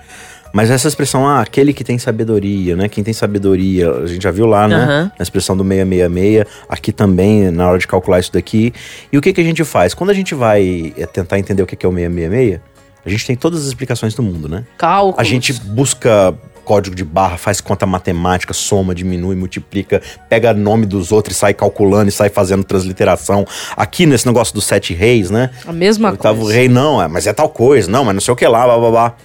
Mas 0.54 0.72
essa 0.72 0.88
expressão, 0.88 1.28
ah, 1.28 1.42
aquele 1.42 1.74
que 1.74 1.84
tem 1.84 1.98
sabedoria, 1.98 2.76
né? 2.78 2.88
Quem 2.88 3.04
tem 3.04 3.14
sabedoria, 3.14 3.92
a 3.92 4.08
gente 4.08 4.24
já 4.24 4.32
viu 4.32 4.46
lá, 4.46 4.68
né? 4.68 4.76
Aham. 4.76 5.12
Na 5.18 5.24
expressão 5.24 5.58
do 5.58 5.64
666, 5.64 6.46
aqui 6.70 6.94
também, 6.94 7.52
na 7.52 7.68
hora 7.68 7.78
de 7.78 7.88
calcular 7.88 8.20
isso 8.20 8.32
daqui. 8.32 8.74
E 9.12 9.18
o 9.18 9.22
que, 9.22 9.34
que 9.34 9.42
a 9.42 9.44
gente 9.44 9.64
faz? 9.66 9.94
Quando 9.94 10.12
a 10.12 10.14
gente 10.14 10.34
vai 10.34 10.94
é, 10.98 11.06
tentar 11.06 11.40
entender 11.40 11.62
o 11.62 11.68
que, 11.68 11.76
que 11.76 11.86
é 11.86 11.90
o 11.90 11.94
666, 11.94 12.62
a 13.06 13.10
gente 13.10 13.28
tem 13.28 13.36
todas 13.36 13.62
as 13.62 13.68
explicações 13.68 14.14
do 14.14 14.24
mundo, 14.24 14.48
né? 14.48 14.64
Cálculos. 14.78 15.20
A 15.20 15.24
gente 15.24 15.52
busca 15.54 16.34
código 16.66 16.96
de 16.96 17.04
barra, 17.04 17.38
faz 17.38 17.62
conta 17.62 17.86
matemática, 17.86 18.54
soma, 18.54 18.94
diminui, 18.94 19.36
multiplica, 19.36 20.02
pega 20.28 20.54
nome 20.54 20.86
dos 20.86 21.12
outros 21.12 21.38
e 21.38 21.40
sai 21.40 21.54
calculando 21.54 22.10
e 22.10 22.12
sai 22.12 22.30
fazendo 22.30 22.64
transliteração. 22.64 23.46
Aqui 23.78 24.06
nesse 24.06 24.26
negócio 24.26 24.54
dos 24.54 24.66
sete 24.66 24.94
reis, 24.94 25.30
né? 25.30 25.52
A 25.66 25.72
mesma 25.72 26.12
Oitavo 26.12 26.42
coisa. 26.42 26.56
rei, 26.58 26.68
não, 26.68 27.02
é, 27.02 27.08
mas 27.08 27.28
é 27.28 27.34
tal 27.34 27.48
coisa, 27.50 27.90
não, 27.90 28.04
mas 28.04 28.16
não 28.16 28.22
sei 28.22 28.34
o 28.34 28.36
que 28.36 28.48
lá, 28.48 28.66
blá 28.66 28.78
blá 28.78 28.92
blá. 28.92 29.16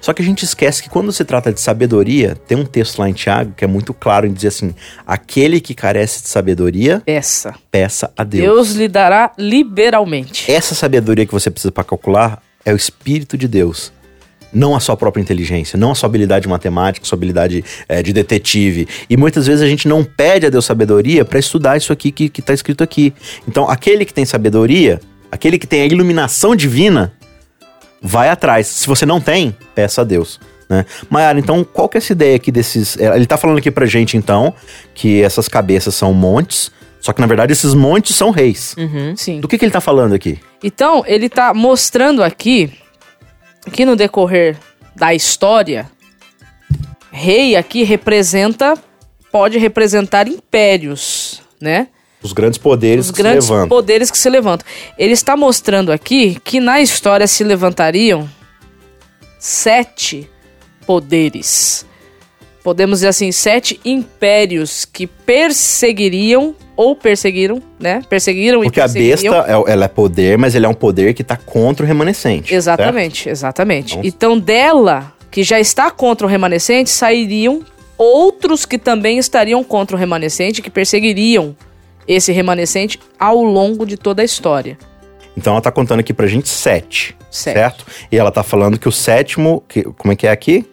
Só 0.00 0.12
que 0.12 0.22
a 0.22 0.24
gente 0.24 0.44
esquece 0.44 0.80
que 0.80 0.88
quando 0.88 1.12
se 1.12 1.24
trata 1.24 1.52
de 1.52 1.60
sabedoria, 1.60 2.36
tem 2.46 2.56
um 2.56 2.64
texto 2.64 3.00
lá 3.00 3.10
em 3.10 3.12
Tiago 3.12 3.52
que 3.56 3.64
é 3.64 3.66
muito 3.66 3.92
claro 3.92 4.28
em 4.28 4.32
dizer 4.32 4.48
assim: 4.48 4.72
aquele 5.04 5.60
que 5.60 5.74
carece 5.74 6.22
de 6.22 6.28
sabedoria, 6.28 7.02
Essa. 7.04 7.54
peça 7.68 8.08
a 8.16 8.22
Deus. 8.22 8.44
Deus 8.44 8.70
lhe 8.76 8.86
dará 8.86 9.32
liberalmente. 9.36 10.50
Essa 10.50 10.74
sabedoria 10.76 11.26
que 11.26 11.32
você 11.32 11.50
precisa 11.50 11.72
para 11.72 11.82
calcular 11.82 12.40
é 12.64 12.72
o 12.72 12.76
Espírito 12.76 13.36
de 13.36 13.48
Deus. 13.48 13.92
Não 14.52 14.74
a 14.74 14.80
sua 14.80 14.96
própria 14.96 15.20
inteligência, 15.20 15.78
não 15.78 15.90
a 15.90 15.94
sua 15.94 16.08
habilidade 16.08 16.48
matemática, 16.48 17.04
sua 17.04 17.16
habilidade 17.16 17.62
eh, 17.88 18.02
de 18.02 18.12
detetive. 18.12 18.88
E 19.08 19.16
muitas 19.16 19.46
vezes 19.46 19.62
a 19.62 19.68
gente 19.68 19.86
não 19.86 20.02
pede 20.02 20.46
a 20.46 20.50
Deus 20.50 20.64
sabedoria 20.64 21.24
para 21.24 21.38
estudar 21.38 21.76
isso 21.76 21.92
aqui 21.92 22.10
que, 22.10 22.28
que 22.28 22.40
tá 22.40 22.54
escrito 22.54 22.82
aqui. 22.82 23.12
Então, 23.46 23.68
aquele 23.68 24.04
que 24.06 24.14
tem 24.14 24.24
sabedoria, 24.24 25.00
aquele 25.30 25.58
que 25.58 25.66
tem 25.66 25.82
a 25.82 25.86
iluminação 25.86 26.56
divina, 26.56 27.12
vai 28.00 28.30
atrás. 28.30 28.66
Se 28.66 28.86
você 28.86 29.04
não 29.04 29.20
tem, 29.20 29.54
peça 29.74 30.00
a 30.00 30.04
Deus. 30.04 30.40
Né? 30.68 30.84
Maiara, 31.10 31.38
então, 31.38 31.62
qual 31.64 31.88
que 31.88 31.96
é 31.96 31.98
essa 31.98 32.12
ideia 32.12 32.36
aqui 32.36 32.50
desses. 32.50 32.98
eh, 32.98 33.16
Ele 33.16 33.26
tá 33.26 33.36
falando 33.36 33.58
aqui 33.58 33.70
pra 33.70 33.84
gente, 33.86 34.16
então, 34.16 34.54
que 34.94 35.22
essas 35.22 35.46
cabeças 35.46 35.94
são 35.94 36.14
montes, 36.14 36.70
só 37.00 37.12
que 37.12 37.20
na 37.20 37.26
verdade 37.26 37.52
esses 37.52 37.74
montes 37.74 38.16
são 38.16 38.30
reis. 38.30 38.74
Sim. 39.16 39.40
Do 39.40 39.46
que, 39.48 39.56
que 39.58 39.64
ele 39.64 39.72
tá 39.72 39.80
falando 39.80 40.14
aqui? 40.14 40.38
Então, 40.64 41.04
ele 41.06 41.28
tá 41.28 41.52
mostrando 41.54 42.22
aqui 42.22 42.72
que 43.68 43.84
no 43.84 43.96
decorrer 43.96 44.56
da 44.94 45.14
história, 45.14 45.90
rei 47.10 47.56
aqui 47.56 47.84
representa, 47.84 48.74
pode 49.30 49.58
representar 49.58 50.28
impérios, 50.28 51.42
né? 51.60 51.88
Os 52.22 52.32
grandes 52.32 52.58
poderes 52.58 53.06
Os 53.06 53.12
que 53.12 53.22
grandes 53.22 53.44
se 53.44 53.50
levantam. 53.50 53.68
poderes 53.68 54.10
que 54.10 54.18
se 54.18 54.28
levantam. 54.28 54.66
Ele 54.98 55.12
está 55.12 55.36
mostrando 55.36 55.92
aqui 55.92 56.38
que 56.42 56.58
na 56.58 56.80
história 56.80 57.26
se 57.26 57.44
levantariam 57.44 58.28
sete 59.38 60.28
poderes. 60.84 61.86
Podemos 62.62 62.98
dizer 62.98 63.08
assim, 63.08 63.30
sete 63.30 63.80
impérios 63.84 64.84
que 64.84 65.06
perseguiriam 65.06 66.56
ou 66.78 66.94
perseguiram, 66.94 67.60
né? 67.80 68.02
Perseguiram 68.08 68.62
Porque 68.62 68.78
e 68.78 68.82
a 68.82 68.84
perseguiriam. 68.84 69.34
besta, 69.34 69.50
é- 69.52 69.72
ela 69.72 69.84
é 69.86 69.88
poder, 69.88 70.38
mas 70.38 70.54
ele 70.54 70.64
é 70.64 70.68
um 70.68 70.74
poder 70.74 71.12
que 71.12 71.24
tá 71.24 71.36
contra 71.36 71.84
o 71.84 71.86
remanescente. 71.88 72.50
certo? 72.50 72.52
Exatamente, 72.56 73.28
exatamente. 73.28 73.98
Então- 73.98 74.04
Então, 74.04 74.38
dela, 74.38 75.12
que 75.28 75.42
já 75.42 75.58
está 75.58 75.90
contra 75.90 76.24
o 76.24 76.30
remanescente, 76.30 76.88
sairiam 76.88 77.62
outros 77.98 78.64
que 78.64 78.78
também 78.78 79.18
estariam 79.18 79.64
contra 79.64 79.96
o 79.96 79.98
remanescente, 79.98 80.62
que 80.62 80.70
perseguiriam 80.70 81.56
esse 82.06 82.30
remanescente 82.30 82.98
ao 83.18 83.42
longo 83.42 83.84
de 83.84 83.96
toda 83.96 84.22
a 84.22 84.24
história. 84.24 84.78
Então 85.36 85.54
ela 85.54 85.60
tá 85.62 85.72
contando 85.72 85.98
aqui 86.00 86.12
pra 86.14 86.26
gente 86.28 86.48
sete, 86.48 87.16
Sete. 87.28 87.54
certo? 87.54 87.84
E 88.10 88.16
ela 88.16 88.30
tá 88.30 88.42
falando 88.44 88.78
que 88.78 88.88
o 88.88 88.92
sétimo, 88.92 89.64
que, 89.68 89.82
como 89.82 90.12
é 90.12 90.16
que 90.16 90.26
é 90.28 90.30
aqui? 90.30 90.64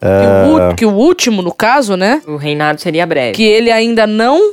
Que, 0.00 0.06
o, 0.06 0.70
u- 0.70 0.74
que 0.76 0.86
o 0.86 0.90
último, 0.94 1.42
no 1.42 1.52
caso, 1.52 1.96
né? 1.96 2.22
O 2.28 2.36
reinado 2.36 2.80
seria 2.80 3.04
breve. 3.04 3.32
Que 3.32 3.42
ele 3.42 3.70
ainda 3.72 4.06
não. 4.06 4.52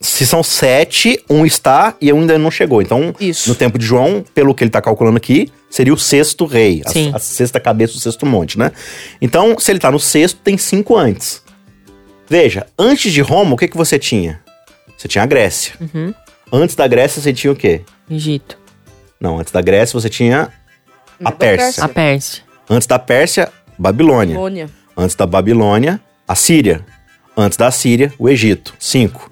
Se 0.00 0.26
são 0.26 0.42
sete, 0.42 1.18
um 1.30 1.46
está 1.46 1.96
e 2.00 2.12
um 2.12 2.20
ainda 2.20 2.38
não 2.38 2.50
chegou. 2.50 2.82
Então, 2.82 3.14
Isso. 3.18 3.48
no 3.48 3.54
tempo 3.54 3.78
de 3.78 3.86
João, 3.86 4.24
pelo 4.34 4.54
que 4.54 4.62
ele 4.62 4.70
tá 4.70 4.82
calculando 4.82 5.16
aqui, 5.16 5.50
seria 5.70 5.94
o 5.94 5.98
sexto 5.98 6.44
rei, 6.44 6.82
a, 6.84 6.90
Sim. 6.90 7.12
a 7.14 7.18
sexta 7.18 7.58
cabeça 7.58 7.94
do 7.94 8.00
sexto 8.00 8.26
monte, 8.26 8.58
né? 8.58 8.70
Então, 9.20 9.58
se 9.58 9.72
ele 9.72 9.78
tá 9.78 9.90
no 9.90 9.98
sexto, 9.98 10.40
tem 10.42 10.58
cinco 10.58 10.96
antes. 10.96 11.42
Veja, 12.28 12.66
antes 12.78 13.12
de 13.12 13.20
Roma, 13.20 13.54
o 13.54 13.56
que, 13.56 13.68
que 13.68 13.76
você 13.76 13.98
tinha? 13.98 14.40
Você 14.96 15.08
tinha 15.08 15.24
a 15.24 15.26
Grécia. 15.26 15.74
Uhum. 15.80 16.14
Antes 16.52 16.74
da 16.76 16.86
Grécia, 16.86 17.20
você 17.20 17.32
tinha 17.32 17.52
o 17.52 17.56
quê? 17.56 17.82
Egito. 18.10 18.58
Não, 19.20 19.38
antes 19.38 19.52
da 19.52 19.60
Grécia, 19.60 19.98
você 19.98 20.08
tinha 20.08 20.50
a 21.24 21.32
Pérsia. 21.32 21.84
A 21.84 21.88
Pérsia. 21.88 22.42
Antes 22.68 22.86
da 22.86 22.98
Pérsia, 22.98 23.50
Babilônia. 23.78 24.34
Babilônia. 24.34 24.70
Antes 24.96 25.16
da 25.16 25.26
Babilônia, 25.26 26.00
a 26.26 26.34
Síria. 26.34 26.84
Antes 27.36 27.56
da 27.56 27.70
Síria, 27.70 28.12
o 28.18 28.28
Egito. 28.28 28.74
Cinco. 28.78 29.30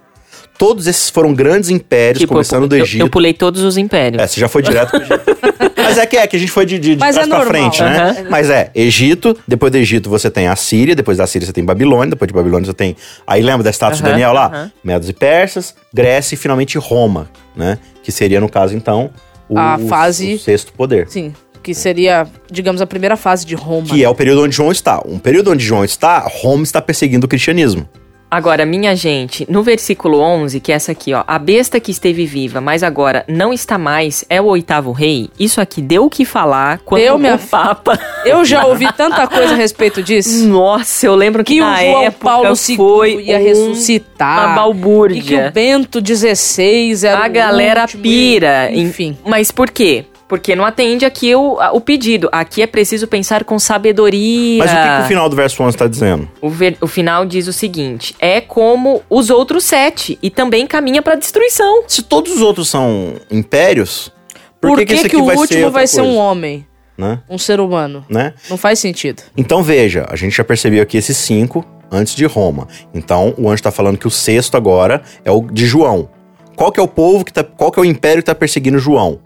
Todos 0.62 0.87
esses 0.87 1.11
foram 1.11 1.35
grandes 1.35 1.71
impérios, 1.71 2.21
Tipo, 2.21 2.35
começando 2.35 2.62
eu, 2.62 2.69
do 2.69 2.76
eu- 2.76 2.85
Egito. 2.85 3.00
eu 3.00 3.11
pulei 3.11 3.35
todos 3.35 3.62
os 3.64 3.76
impérios. 3.76 4.23
É, 4.23 4.26
você 4.28 4.38
já 4.40 4.49
foi 4.49 4.62
direto 4.62 4.90
pro 4.90 5.00
Egito. 5.02 5.21
Mas 5.76 5.99
é 5.99 6.07
que 6.07 6.16
é 6.16 6.25
que 6.25 6.37
a 6.37 6.38
gente 6.38 6.52
foi 6.52 6.64
de, 6.64 6.78
de, 6.78 6.90
de 6.90 6.97
trás 6.99 7.16
é 7.16 7.26
pra 7.26 7.38
normal, 7.38 7.47
frente, 7.73 7.83
né? 7.83 7.99
aham. 8.21 8.26
Mas 8.31 8.49
é, 8.49 8.71
Egito, 8.73 9.37
depois 9.49 9.73
do 9.73 9.78
Egito 9.78 10.09
você 10.09 10.31
tem 10.31 10.47
a 10.47 10.54
Síria, 10.54 10.95
depois 10.95 11.19
da 11.19 11.26
Síria 11.26 11.45
você 11.47 11.52
tem 11.52 11.64
Babilônia, 11.64 12.11
depois 12.11 12.28
de 12.28 12.33
Babilônia 12.33 12.64
você 12.66 12.73
tem. 12.75 12.95
Aí 13.26 13.42
lembra 13.42 13.64
da 13.64 13.71
estátua 13.71 13.97
de 13.97 14.02
Aham, 14.04 14.11
Daniel 14.12 14.33
lá? 14.33 14.47
aham. 14.47 14.73
Medos 14.85 15.09
e 15.09 15.12
Persas, 15.12 15.75
Grécia 15.92 16.37
e 16.37 16.38
finalmente 16.38 16.78
Roma, 16.78 17.28
né? 17.57 17.78
Que 18.00 18.12
seria, 18.12 18.40
no 18.40 18.49
caso, 18.49 18.76
então, 18.76 19.11
o, 19.49 19.59
A 19.59 19.76
fase- 19.88 20.35
o 20.35 20.38
sexto 20.38 20.73
poder. 20.75 21.09
Sim. 21.09 21.35
Que 21.61 21.75
seria, 21.75 22.25
digamos, 22.49 22.81
a 22.81 22.87
primeira 22.87 23.16
fase 23.16 23.45
de 23.45 23.57
Roma. 23.57 23.88
Que 23.88 24.04
é 24.04 24.09
o 24.09 24.14
período 24.14 24.45
onde 24.45 24.54
João 24.54 24.71
está. 24.71 25.02
Um 25.04 25.19
período 25.19 25.50
onde 25.50 25.64
João 25.64 25.85
está, 25.85 26.21
Roma 26.21 26.62
está 26.62 26.81
perseguindo 26.81 27.26
o 27.26 27.28
cristianismo. 27.28 27.88
Agora, 28.34 28.64
minha 28.64 28.96
gente, 28.96 29.46
no 29.46 29.62
versículo 29.62 30.18
11, 30.18 30.58
que 30.58 30.72
é 30.72 30.74
essa 30.74 30.92
aqui, 30.92 31.12
ó. 31.12 31.22
A 31.26 31.38
besta 31.38 31.78
que 31.78 31.90
esteve 31.90 32.24
viva, 32.24 32.62
mas 32.62 32.82
agora 32.82 33.26
não 33.28 33.52
está 33.52 33.76
mais, 33.76 34.24
é 34.30 34.40
o 34.40 34.46
oitavo 34.46 34.90
rei. 34.90 35.28
Isso 35.38 35.60
aqui 35.60 35.82
deu 35.82 36.06
o 36.06 36.08
que 36.08 36.24
falar 36.24 36.78
quando 36.82 37.02
Deu, 37.02 37.16
o 37.16 37.18
minha 37.18 37.36
Papa... 37.36 37.98
Eu 38.24 38.42
já 38.42 38.64
ouvi 38.64 38.90
tanta 38.94 39.26
coisa 39.26 39.52
a 39.52 39.56
respeito 39.56 40.02
disso. 40.02 40.46
Nossa, 40.48 41.04
eu 41.06 41.14
lembro 41.14 41.44
que, 41.44 41.56
Que 41.56 41.60
o 41.60 41.64
na 41.64 41.76
João 41.82 42.02
época 42.04 42.24
Paulo 42.24 42.56
foi 42.56 43.10
II 43.16 43.20
ia 43.26 43.38
um- 43.38 43.42
ressuscitar. 43.44 44.46
uma 44.46 44.54
balbúrdia. 44.54 45.18
E 45.18 45.22
que 45.22 45.36
o 45.36 45.52
Bento 45.52 46.00
XVI 46.02 47.06
era 47.06 47.24
A 47.24 47.28
o 47.28 47.30
galera 47.30 47.82
último, 47.82 48.02
pira. 48.02 48.70
Enfim. 48.72 49.14
Mas 49.26 49.50
por 49.50 49.70
quê? 49.70 50.06
Porque 50.32 50.56
não 50.56 50.64
atende 50.64 51.04
aqui 51.04 51.34
o, 51.34 51.60
a- 51.60 51.72
o 51.72 51.80
pedido. 51.82 52.26
Aqui 52.32 52.62
é 52.62 52.66
preciso 52.66 53.06
pensar 53.06 53.44
com 53.44 53.58
sabedoria. 53.58 54.60
Mas 54.64 54.70
o 54.72 54.74
que, 54.74 54.96
que 54.96 55.02
o 55.04 55.08
final 55.08 55.28
do 55.28 55.36
verso 55.36 55.62
11 55.62 55.68
está 55.76 55.86
dizendo? 55.86 56.26
O, 56.40 56.48
ver- 56.48 56.78
o 56.80 56.86
final 56.86 57.26
diz 57.26 57.46
o 57.48 57.52
seguinte: 57.52 58.14
é 58.18 58.40
como 58.40 59.02
os 59.10 59.28
outros 59.28 59.62
sete 59.64 60.18
e 60.22 60.30
também 60.30 60.66
caminha 60.66 61.02
pra 61.02 61.16
destruição. 61.16 61.84
Se 61.86 62.00
todos 62.02 62.32
os 62.32 62.40
outros 62.40 62.70
são 62.70 63.12
impérios, 63.30 64.10
por, 64.58 64.70
Por 64.70 64.78
que, 64.78 64.86
que, 64.86 64.92
esse 64.94 65.02
que 65.02 65.06
aqui 65.08 65.16
o 65.16 65.26
vai 65.26 65.36
ser 65.36 65.40
último 65.42 65.58
outra 65.64 65.70
vai 65.70 65.86
ser 65.86 66.00
um 66.00 66.04
coisa? 66.04 66.20
homem? 66.20 66.66
Né? 66.96 67.18
Um 67.28 67.36
ser 67.36 67.60
humano? 67.60 68.02
né? 68.08 68.32
Não 68.48 68.56
faz 68.56 68.78
sentido. 68.78 69.22
Então 69.36 69.62
veja, 69.62 70.06
a 70.08 70.16
gente 70.16 70.34
já 70.34 70.44
percebeu 70.44 70.82
aqui 70.82 70.96
esses 70.96 71.18
cinco 71.18 71.62
antes 71.90 72.14
de 72.14 72.24
Roma. 72.24 72.68
Então, 72.94 73.34
o 73.36 73.48
anjo 73.48 73.56
está 73.56 73.70
falando 73.70 73.98
que 73.98 74.06
o 74.06 74.10
sexto 74.10 74.56
agora 74.56 75.02
é 75.26 75.30
o 75.30 75.42
de 75.42 75.66
João. 75.66 76.08
Qual 76.56 76.72
que 76.72 76.80
é 76.80 76.82
o 76.82 76.88
povo 76.88 77.22
que 77.22 77.32
tá, 77.34 77.44
qual 77.44 77.70
que 77.70 77.78
é 77.78 77.82
o 77.82 77.84
império 77.84 78.22
que 78.22 78.22
está 78.22 78.34
perseguindo 78.34 78.78
João? 78.78 79.18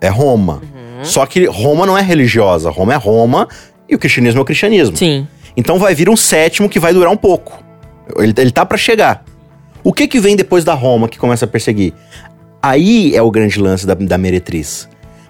É 0.00 0.08
Roma. 0.08 0.60
Uhum. 0.62 1.04
Só 1.04 1.26
que 1.26 1.46
Roma 1.46 1.86
não 1.86 1.96
é 1.96 2.02
religiosa, 2.02 2.70
Roma 2.70 2.94
é 2.94 2.96
Roma 2.96 3.48
e 3.88 3.94
o 3.94 3.98
cristianismo 3.98 4.40
é 4.40 4.42
o 4.42 4.44
cristianismo. 4.44 4.96
Sim. 4.96 5.26
Então 5.56 5.78
vai 5.78 5.94
vir 5.94 6.08
um 6.08 6.16
sétimo 6.16 6.68
que 6.68 6.78
vai 6.78 6.92
durar 6.92 7.12
um 7.12 7.16
pouco. 7.16 7.62
Ele, 8.18 8.34
ele 8.36 8.50
tá 8.50 8.66
para 8.66 8.76
chegar. 8.76 9.24
O 9.82 9.92
que 9.92 10.08
que 10.08 10.18
vem 10.18 10.36
depois 10.36 10.64
da 10.64 10.74
Roma 10.74 11.08
que 11.08 11.18
começa 11.18 11.44
a 11.44 11.48
perseguir? 11.48 11.92
Aí 12.62 13.14
é 13.14 13.22
o 13.22 13.30
grande 13.30 13.60
lance 13.60 13.86
da, 13.86 13.94
da 13.94 14.16
meretriz. 14.16 14.88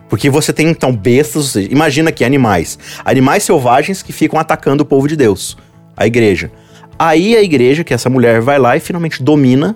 Porque 0.09 0.31
você 0.31 0.53
tem 0.53 0.69
então 0.69 0.95
bestas, 0.95 1.37
ou 1.37 1.43
seja, 1.43 1.69
imagina 1.73 2.11
aqui 2.11 2.25
animais. 2.25 2.79
Animais 3.05 3.43
selvagens 3.43 4.03
que 4.03 4.13
ficam 4.13 4.39
atacando 4.39 4.83
o 4.83 4.87
povo 4.87 5.09
de 5.09 5.17
Deus, 5.17 5.57
a 5.97 6.07
igreja. 6.07 6.53
Aí 6.97 7.37
a 7.37 7.43
igreja, 7.43 7.83
que 7.83 7.93
essa 7.93 8.09
mulher 8.09 8.41
vai 8.41 8.59
lá 8.59 8.77
e 8.77 8.81
finalmente 8.81 9.23
domina 9.23 9.75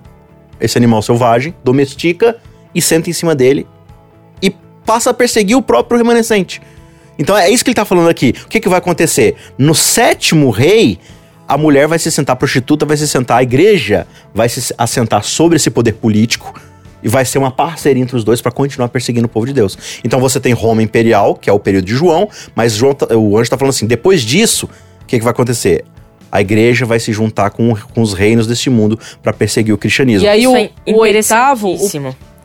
esse 0.61 0.79
animal 0.79 1.03
selvagem, 1.03 1.55
domestica 1.65 2.37
e 2.75 2.81
senta 2.81 3.11
em 3.11 3.13
cima 3.13 3.35
dele 3.35 3.67
passa 4.89 5.11
a 5.11 5.15
perseguir 5.15 5.55
o 5.55 5.61
próprio 5.61 5.99
remanescente. 5.99 6.63
Então 7.19 7.37
é 7.37 7.51
isso 7.51 7.63
que 7.63 7.69
ele 7.71 7.75
tá 7.75 7.85
falando 7.85 8.09
aqui. 8.09 8.33
O 8.45 8.49
que, 8.49 8.59
que 8.59 8.69
vai 8.71 8.79
acontecer? 8.79 9.37
No 9.59 9.75
sétimo 9.75 10.49
rei, 10.51 10.99
a 11.47 11.59
mulher 11.59 11.87
vai 11.87 11.99
se 11.99 12.11
sentar, 12.11 12.37
prostituta 12.37 12.87
vai 12.87 12.97
se 12.97 13.07
sentar, 13.07 13.39
a 13.39 13.43
igreja 13.43 14.07
vai 14.35 14.49
se 14.49 14.73
assentar 14.79 15.23
sobre 15.25 15.57
esse 15.57 15.69
poder 15.71 15.93
político 15.93 16.59
e 17.03 17.09
vai 17.09 17.25
ser 17.27 17.39
uma 17.39 17.51
parceria 17.51 18.03
entre 18.03 18.17
os 18.17 18.25
dois 18.25 18.41
para 18.41 18.51
continuar 18.51 18.89
perseguindo 18.89 19.27
o 19.27 19.29
povo 19.29 19.45
de 19.47 19.53
Deus. 19.53 19.77
Então 20.03 20.19
você 20.21 20.41
tem 20.41 20.55
Roma 20.55 20.83
imperial, 20.83 21.35
que 21.35 21.51
é 21.51 21.53
o 21.53 21.59
período 21.59 21.85
de 21.85 21.95
João, 21.95 22.29
mas 22.55 22.73
João 22.73 22.95
tá- 22.95 23.15
o 23.15 23.35
anjo 23.37 23.43
está 23.43 23.59
falando 23.59 23.71
assim: 23.75 23.87
depois 23.87 24.23
disso, 24.23 24.67
o 25.03 25.07
que, 25.07 25.19
que 25.19 25.25
vai 25.25 25.33
acontecer? 25.33 25.85
A 26.33 26.41
igreja 26.41 26.87
vai 26.87 26.99
se 27.01 27.13
juntar 27.13 27.51
com, 27.51 27.75
com 27.95 28.01
os 28.03 28.13
reinos 28.15 28.47
deste 28.47 28.69
mundo 28.71 28.99
para 29.23 29.33
perseguir 29.33 29.75
o 29.75 29.79
cristianismo. 29.79 30.27
E 30.27 30.29
aí 30.29 30.47
o, 30.47 30.57
é 30.57 30.71
o 30.87 31.03
oitavo, 31.39 31.69
o- 31.75 31.79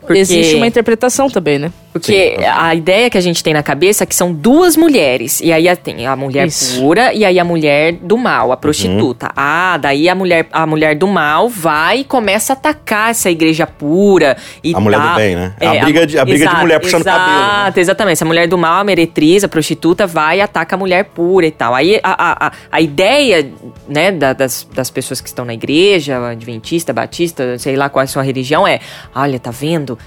porque- 0.02 0.20
existe 0.20 0.56
uma 0.56 0.68
interpretação 0.68 1.30
também, 1.30 1.58
né? 1.60 1.72
Porque 1.94 2.36
Sim. 2.40 2.44
a 2.46 2.74
ideia 2.74 3.08
que 3.08 3.18
a 3.20 3.22
gente 3.22 3.44
tem 3.44 3.54
na 3.54 3.62
cabeça 3.62 4.04
é 4.04 4.08
que 4.08 4.16
são 4.16 4.34
duas 4.34 4.76
mulheres. 4.76 5.40
E 5.42 5.54
aí 5.54 5.74
tem 5.76 6.08
a 6.08 6.16
mulher 6.16 6.48
Isso. 6.48 6.82
pura 6.82 7.14
e 7.14 7.24
aí 7.24 7.40
a 7.40 7.44
mulher 7.46 7.94
do 7.94 8.18
mal, 8.18 8.52
a 8.52 8.58
prostituta. 8.58 9.30
Ah, 9.36 9.78
daí 9.78 10.10
a 10.10 10.16
mulher, 10.16 10.48
a 10.52 10.66
mulher 10.66 10.96
do 10.96 11.08
mal 11.08 11.48
vai 11.48 12.00
e 12.00 12.04
começa 12.04 12.54
a 12.54 12.56
atacar 12.56 13.12
essa 13.12 13.30
igreja 13.30 13.68
pura. 13.68 14.36
E 14.64 14.74
A 14.76 14.80
mulher 14.80 15.00
do 15.00 15.06
tal. 15.06 15.16
bem, 15.16 15.36
né? 15.36 15.54
É 15.60 15.68
a 15.68 15.84
briga 15.84 16.08
de- 16.08 16.18
a 16.18 16.26
briga 16.26 16.40
de 16.40 16.44
exato, 16.46 16.62
mulher 16.62 16.80
puxando 16.80 17.02
exato, 17.02 17.20
cabelo, 17.20 17.64
né? 17.66 17.74
exatamente. 17.78 18.14
Essa 18.14 18.26
mulher 18.26 18.48
do 18.48 18.58
mal, 18.58 18.82
a 18.82 18.84
meretriz, 18.84 19.44
a 19.44 19.48
prostituta, 19.48 20.08
vai 20.08 20.40
e 20.40 20.42
ataca 20.42 20.76
a 20.76 20.80
mulher 20.80 21.06
pura 21.06 21.46
e 21.46 21.52
tal. 21.52 21.76
Aí 21.76 22.00
a, 22.04 22.48
a, 22.48 22.52
a, 22.72 22.82
ideia, 22.82 23.48
né, 23.88 24.12
da- 24.12 24.34
das, 24.34 24.68
das 24.74 24.90
pessoas 24.90 25.22
que 25.22 25.28
estão 25.28 25.46
na 25.46 25.54
igreja, 25.54 26.18
adventista, 26.30 26.92
batista, 26.92 27.58
sei 27.60 27.76
lá 27.76 27.88
qual 27.88 28.02
é 28.02 28.06
a 28.06 28.08
sua 28.08 28.24
religião, 28.24 28.68
é: 28.68 28.80
olha, 29.14 29.40
tá 29.40 29.52
vendo? 29.52 29.98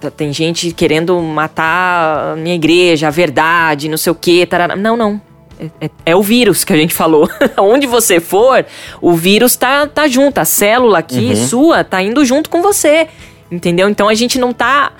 Tá- 0.00 0.10
Tem 0.10 0.32
gente 0.32 0.72
querendo 0.72 1.20
matar 1.22 2.32
a 2.32 2.36
minha 2.36 2.54
igreja, 2.54 3.08
a 3.08 3.10
verdade, 3.10 3.88
não 3.88 3.96
sei 3.96 4.12
o 4.12 4.14
quê. 4.14 4.44
Tarará. 4.46 4.76
Não, 4.76 4.96
não. 4.96 5.20
É, 5.58 5.86
é- 5.86 5.90
é 6.06 6.16
o 6.16 6.22
vírus 6.22 6.64
que 6.64 6.72
a 6.72 6.76
gente 6.76 6.94
falou. 6.94 7.28
Onde 7.58 7.86
você 7.86 8.20
for, 8.20 8.64
o 9.00 9.12
vírus 9.14 9.56
tá, 9.56 9.86
tá 9.86 10.06
junto. 10.08 10.38
A 10.38 10.44
célula 10.44 10.98
aqui, 10.98 11.32
sua, 11.36 11.82
tá 11.84 12.02
indo 12.02 12.24
junto 12.24 12.50
com 12.50 12.60
você. 12.62 13.08
Entendeu? 13.50 13.88
Então 13.88 14.08
a 14.08 14.14
gente 14.14 14.38
não 14.38 14.52
tá 14.52 14.92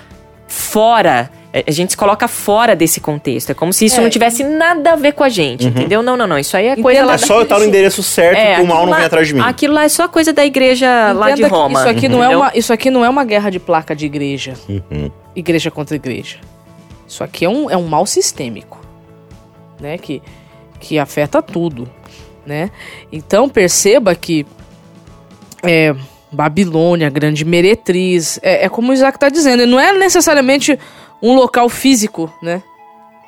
fora. 0.49 1.31
É, 1.53 1.65
A 1.67 1.71
gente 1.71 1.91
se 1.91 1.97
coloca 1.97 2.27
fora 2.29 2.75
desse 2.77 3.01
contexto. 3.01 3.51
É 3.51 3.55
como 3.55 3.73
se 3.73 3.85
isso 3.87 3.99
É. 4.01 4.03
não 4.03 4.11
tivesse 4.11 4.45
nada 4.45 4.93
a 4.93 4.97
ver 4.97 5.13
com 5.13 5.25
a 5.25 5.29
gente, 5.29 5.67
entendeu? 5.67 6.03
Não, 6.03 6.17
não, 6.17 6.27
não. 6.27 6.39
Isso 6.39 6.57
aí 6.57 6.67
é 6.67 6.77
coisa 6.77 7.05
lá 7.05 7.15
É 7.15 7.19
só 7.19 7.39
eu 7.39 7.43
estar 7.43 7.59
no 7.59 7.65
endereço 7.65 8.03
certo 8.03 8.39
que 8.57 8.63
o 8.63 8.67
mal 8.67 8.85
não 8.85 8.91
lá- 8.91 8.97
vem 8.99 9.07
atrás 9.07 9.27
de 9.29 9.35
mim. 9.35 9.41
Aquilo 9.41 9.75
lá 9.75 9.85
é 9.85 9.89
só 9.89 10.07
coisa 10.09 10.33
da 10.33 10.45
igreja 10.45 11.13
lá 11.13 11.31
de 11.33 11.41
Entenda 11.43 11.49
Roma. 11.57 11.81
Isso 11.81 11.89
aqui, 11.89 12.09
não 12.09 12.23
é 12.23 12.37
uma, 12.37 12.53
isso 12.55 12.73
aqui 12.73 12.91
não 12.91 13.05
é 13.05 13.09
uma 13.09 13.25
guerra 13.25 13.51
de 13.51 13.59
placa 13.59 13.95
de 13.97 14.07
igreja. 14.07 14.55
Uhum. 14.69 15.11
Igreja 15.35 15.71
contra 15.71 15.97
igreja. 15.97 16.37
Isso 17.07 17.25
aqui 17.25 17.45
é 17.45 17.49
um, 17.49 17.69
é 17.71 17.77
um 17.77 17.87
mal 17.87 18.07
sistêmico. 18.07 18.81
Né? 19.81 19.99
Que, 19.99 20.23
que 20.79 20.99
afeta 20.99 21.41
tudo. 21.43 21.89
Né? 22.47 22.71
Então 23.11 23.49
perceba 23.49 24.15
que 24.15 24.47
é, 25.63 25.95
Babilônia, 26.33 27.11
grande 27.11 27.45
meretriz, 27.45 28.39
é, 28.43 28.65
é 28.65 28.69
como 28.69 28.91
o 28.91 28.95
Isaac 28.95 29.17
está 29.17 29.29
dizendo, 29.29 29.67
não 29.67 29.79
é 29.81 29.93
necessariamente 29.93 30.79
um 31.23 31.35
local 31.35 31.69
físico, 31.69 32.33
né? 32.43 32.63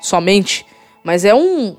Somente, 0.01 0.65
mas 1.03 1.23
é 1.25 1.33
um 1.33 1.75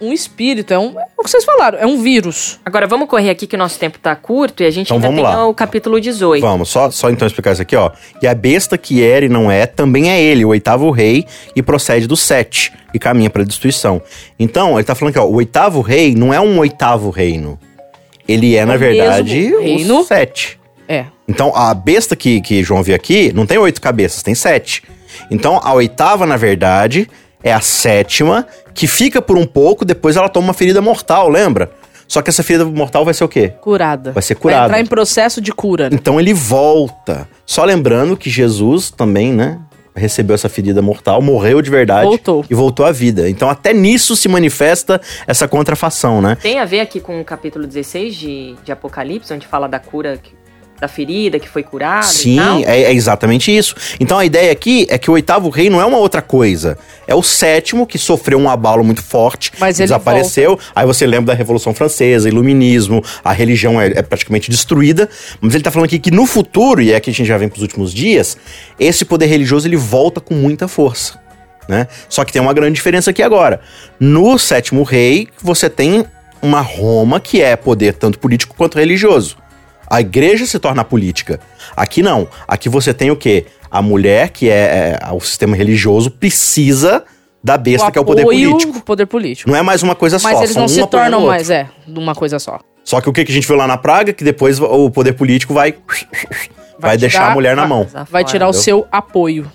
um 0.00 0.12
espírito, 0.14 0.72
é, 0.72 0.78
um, 0.78 0.98
é 0.98 1.04
o 1.18 1.22
que 1.22 1.30
vocês 1.30 1.44
falaram, 1.44 1.78
é 1.78 1.84
um 1.84 2.00
vírus. 2.00 2.58
Agora 2.64 2.86
vamos 2.86 3.06
correr 3.06 3.28
aqui 3.28 3.46
que 3.46 3.54
o 3.54 3.58
nosso 3.58 3.78
tempo 3.78 3.98
tá 3.98 4.16
curto 4.16 4.62
e 4.62 4.66
a 4.66 4.70
gente 4.70 4.86
Então 4.86 4.96
ainda 4.96 5.08
vamos 5.08 5.22
tem 5.22 5.36
lá. 5.36 5.46
o 5.46 5.52
capítulo 5.52 6.00
18. 6.00 6.40
Vamos, 6.40 6.70
só, 6.70 6.90
só 6.90 7.10
então 7.10 7.26
explicar 7.26 7.52
isso 7.52 7.60
aqui, 7.60 7.76
ó. 7.76 7.90
E 8.22 8.26
a 8.26 8.34
besta 8.34 8.78
que 8.78 9.04
era 9.04 9.26
e 9.26 9.28
não 9.28 9.50
é, 9.50 9.66
também 9.66 10.10
é 10.10 10.18
ele, 10.18 10.42
o 10.42 10.48
oitavo 10.48 10.90
rei, 10.90 11.26
e 11.54 11.62
procede 11.62 12.06
do 12.06 12.16
sete, 12.16 12.72
e 12.94 12.98
caminha 12.98 13.28
para 13.28 13.42
a 13.42 13.44
destruição. 13.44 14.00
Então, 14.38 14.78
ele 14.78 14.84
tá 14.84 14.94
falando 14.94 15.12
que, 15.12 15.20
ó, 15.20 15.26
o 15.26 15.34
oitavo 15.34 15.82
rei 15.82 16.14
não 16.14 16.32
é 16.32 16.40
um 16.40 16.58
oitavo 16.58 17.10
reino. 17.10 17.58
Ele 18.26 18.56
é, 18.56 18.64
na 18.64 18.76
o 18.76 18.78
verdade, 18.78 19.54
o 19.54 19.60
reino. 19.60 20.02
sete. 20.04 20.58
É. 20.88 21.04
Então, 21.30 21.52
a 21.54 21.72
besta 21.72 22.16
que, 22.16 22.40
que 22.40 22.62
João 22.64 22.82
viu 22.82 22.94
aqui 22.94 23.32
não 23.32 23.46
tem 23.46 23.56
oito 23.56 23.80
cabeças, 23.80 24.22
tem 24.22 24.34
sete. 24.34 24.82
Então, 25.30 25.60
a 25.62 25.72
oitava, 25.72 26.26
na 26.26 26.36
verdade, 26.36 27.08
é 27.42 27.52
a 27.52 27.60
sétima, 27.60 28.46
que 28.74 28.86
fica 28.86 29.22
por 29.22 29.38
um 29.38 29.46
pouco, 29.46 29.84
depois 29.84 30.16
ela 30.16 30.28
toma 30.28 30.48
uma 30.48 30.54
ferida 30.54 30.80
mortal, 30.82 31.28
lembra? 31.28 31.70
Só 32.08 32.20
que 32.20 32.28
essa 32.28 32.42
ferida 32.42 32.64
mortal 32.64 33.04
vai 33.04 33.14
ser 33.14 33.22
o 33.22 33.28
quê? 33.28 33.52
Curada. 33.60 34.10
Vai 34.10 34.22
ser 34.22 34.34
Vai 34.34 34.40
curada. 34.42 34.64
entrar 34.66 34.80
em 34.80 34.86
processo 34.86 35.40
de 35.40 35.52
cura. 35.52 35.84
né? 35.88 35.90
Então 35.94 36.18
ele 36.18 36.34
volta. 36.34 37.28
Só 37.46 37.64
lembrando 37.64 38.16
que 38.16 38.28
Jesus 38.28 38.90
também, 38.90 39.32
né? 39.32 39.60
Recebeu 39.94 40.34
essa 40.34 40.48
ferida 40.48 40.80
mortal, 40.82 41.20
morreu 41.22 41.60
de 41.62 41.68
verdade 41.70 42.06
Voltou. 42.06 42.44
e 42.50 42.54
voltou 42.54 42.84
à 42.86 42.90
vida. 42.92 43.28
Então 43.28 43.48
até 43.50 43.72
nisso 43.72 44.16
se 44.16 44.28
manifesta 44.28 45.00
essa 45.26 45.46
contrafação, 45.46 46.20
né? 46.20 46.36
Tem 46.40 46.58
a 46.58 46.64
ver 46.64 46.80
aqui 46.80 46.98
com 47.00 47.20
o 47.20 47.24
capítulo 47.24 47.66
16 47.66 48.14
de, 48.16 48.54
de 48.64 48.72
Apocalipse, 48.72 49.32
onde 49.32 49.46
fala 49.46 49.68
da 49.68 49.78
cura, 49.78 50.16
que- 50.20 50.32
da 50.80 50.88
ferida 50.88 51.38
que 51.38 51.48
foi 51.48 51.62
curada 51.62 52.06
Sim, 52.06 52.64
é, 52.64 52.84
é 52.84 52.92
exatamente 52.92 53.54
isso. 53.54 53.74
Então 54.00 54.18
a 54.18 54.24
ideia 54.24 54.50
aqui 54.50 54.86
é 54.88 54.96
que 54.96 55.10
o 55.10 55.14
oitavo 55.14 55.50
rei 55.50 55.68
não 55.68 55.80
é 55.80 55.84
uma 55.84 55.98
outra 55.98 56.22
coisa. 56.22 56.78
É 57.06 57.14
o 57.14 57.22
sétimo 57.22 57.86
que 57.86 57.98
sofreu 57.98 58.38
um 58.38 58.48
abalo 58.48 58.82
muito 58.82 59.02
forte, 59.02 59.52
Mas 59.58 59.76
desapareceu. 59.76 60.58
Aí 60.74 60.86
você 60.86 61.06
lembra 61.06 61.26
da 61.26 61.34
Revolução 61.34 61.74
Francesa, 61.74 62.28
Iluminismo, 62.28 63.04
a 63.22 63.32
religião 63.32 63.80
é, 63.80 63.88
é 63.88 64.02
praticamente 64.02 64.50
destruída. 64.50 65.08
Mas 65.40 65.54
ele 65.54 65.62
tá 65.62 65.70
falando 65.70 65.86
aqui 65.86 65.98
que 65.98 66.10
no 66.10 66.24
futuro, 66.24 66.80
e 66.80 66.92
é 66.92 67.00
que 67.00 67.10
a 67.10 67.12
gente 67.12 67.26
já 67.26 67.36
vem 67.36 67.48
pros 67.48 67.62
últimos 67.62 67.92
dias, 67.92 68.38
esse 68.78 69.04
poder 69.04 69.26
religioso 69.26 69.68
ele 69.68 69.76
volta 69.76 70.20
com 70.20 70.34
muita 70.34 70.66
força. 70.66 71.20
Né? 71.68 71.86
Só 72.08 72.24
que 72.24 72.32
tem 72.32 72.40
uma 72.40 72.54
grande 72.54 72.74
diferença 72.74 73.10
aqui 73.10 73.22
agora. 73.22 73.60
No 73.98 74.38
sétimo 74.38 74.82
rei, 74.82 75.28
você 75.42 75.68
tem 75.68 76.04
uma 76.40 76.60
Roma 76.60 77.20
que 77.20 77.42
é 77.42 77.54
poder 77.54 77.94
tanto 77.94 78.18
político 78.18 78.54
quanto 78.56 78.78
religioso. 78.78 79.36
A 79.90 80.00
igreja 80.00 80.46
se 80.46 80.58
torna 80.60 80.84
política. 80.84 81.40
Aqui 81.76 82.00
não. 82.02 82.28
Aqui 82.46 82.68
você 82.68 82.94
tem 82.94 83.10
o 83.10 83.16
quê? 83.16 83.46
A 83.68 83.82
mulher, 83.82 84.30
que 84.30 84.48
é, 84.48 84.98
é, 85.02 85.12
o 85.12 85.20
sistema 85.20 85.56
religioso, 85.56 86.10
precisa 86.10 87.04
da 87.42 87.56
besta, 87.58 87.90
que 87.90 87.98
é 87.98 88.00
o 88.00 88.04
poder 88.04 88.22
político. 88.22 88.72
do 88.72 88.80
poder 88.82 89.06
político. 89.06 89.50
Não 89.50 89.56
é 89.56 89.62
mais 89.62 89.82
uma 89.82 89.94
coisa 89.96 90.18
Mas 90.22 90.32
só. 90.36 90.38
eles 90.42 90.52
são 90.52 90.62
não 90.62 90.68
se 90.68 90.86
tornam 90.86 91.24
o 91.24 91.26
mais, 91.26 91.50
é, 91.50 91.68
de 91.86 91.98
uma 91.98 92.14
coisa 92.14 92.38
só. 92.38 92.60
Só 92.84 93.00
que 93.00 93.08
o 93.08 93.12
que 93.12 93.20
a 93.22 93.24
gente 93.26 93.46
viu 93.46 93.56
lá 93.56 93.66
na 93.66 93.76
Praga? 93.76 94.12
Que 94.12 94.22
depois 94.24 94.60
o 94.60 94.90
poder 94.90 95.12
político 95.14 95.52
vai. 95.54 95.74
Vai, 96.78 96.96
deixar 96.96 97.18
tirar- 97.20 97.30
a 97.32 97.34
mulher 97.34 97.54
na 97.56 97.62
vai- 97.62 97.68
mão. 97.68 97.86
Vai 98.10 98.24
tirar 98.24 98.46
o 98.46 98.50
entendeu? 98.50 98.62
seu 98.62 98.86
apoio. 98.90 99.50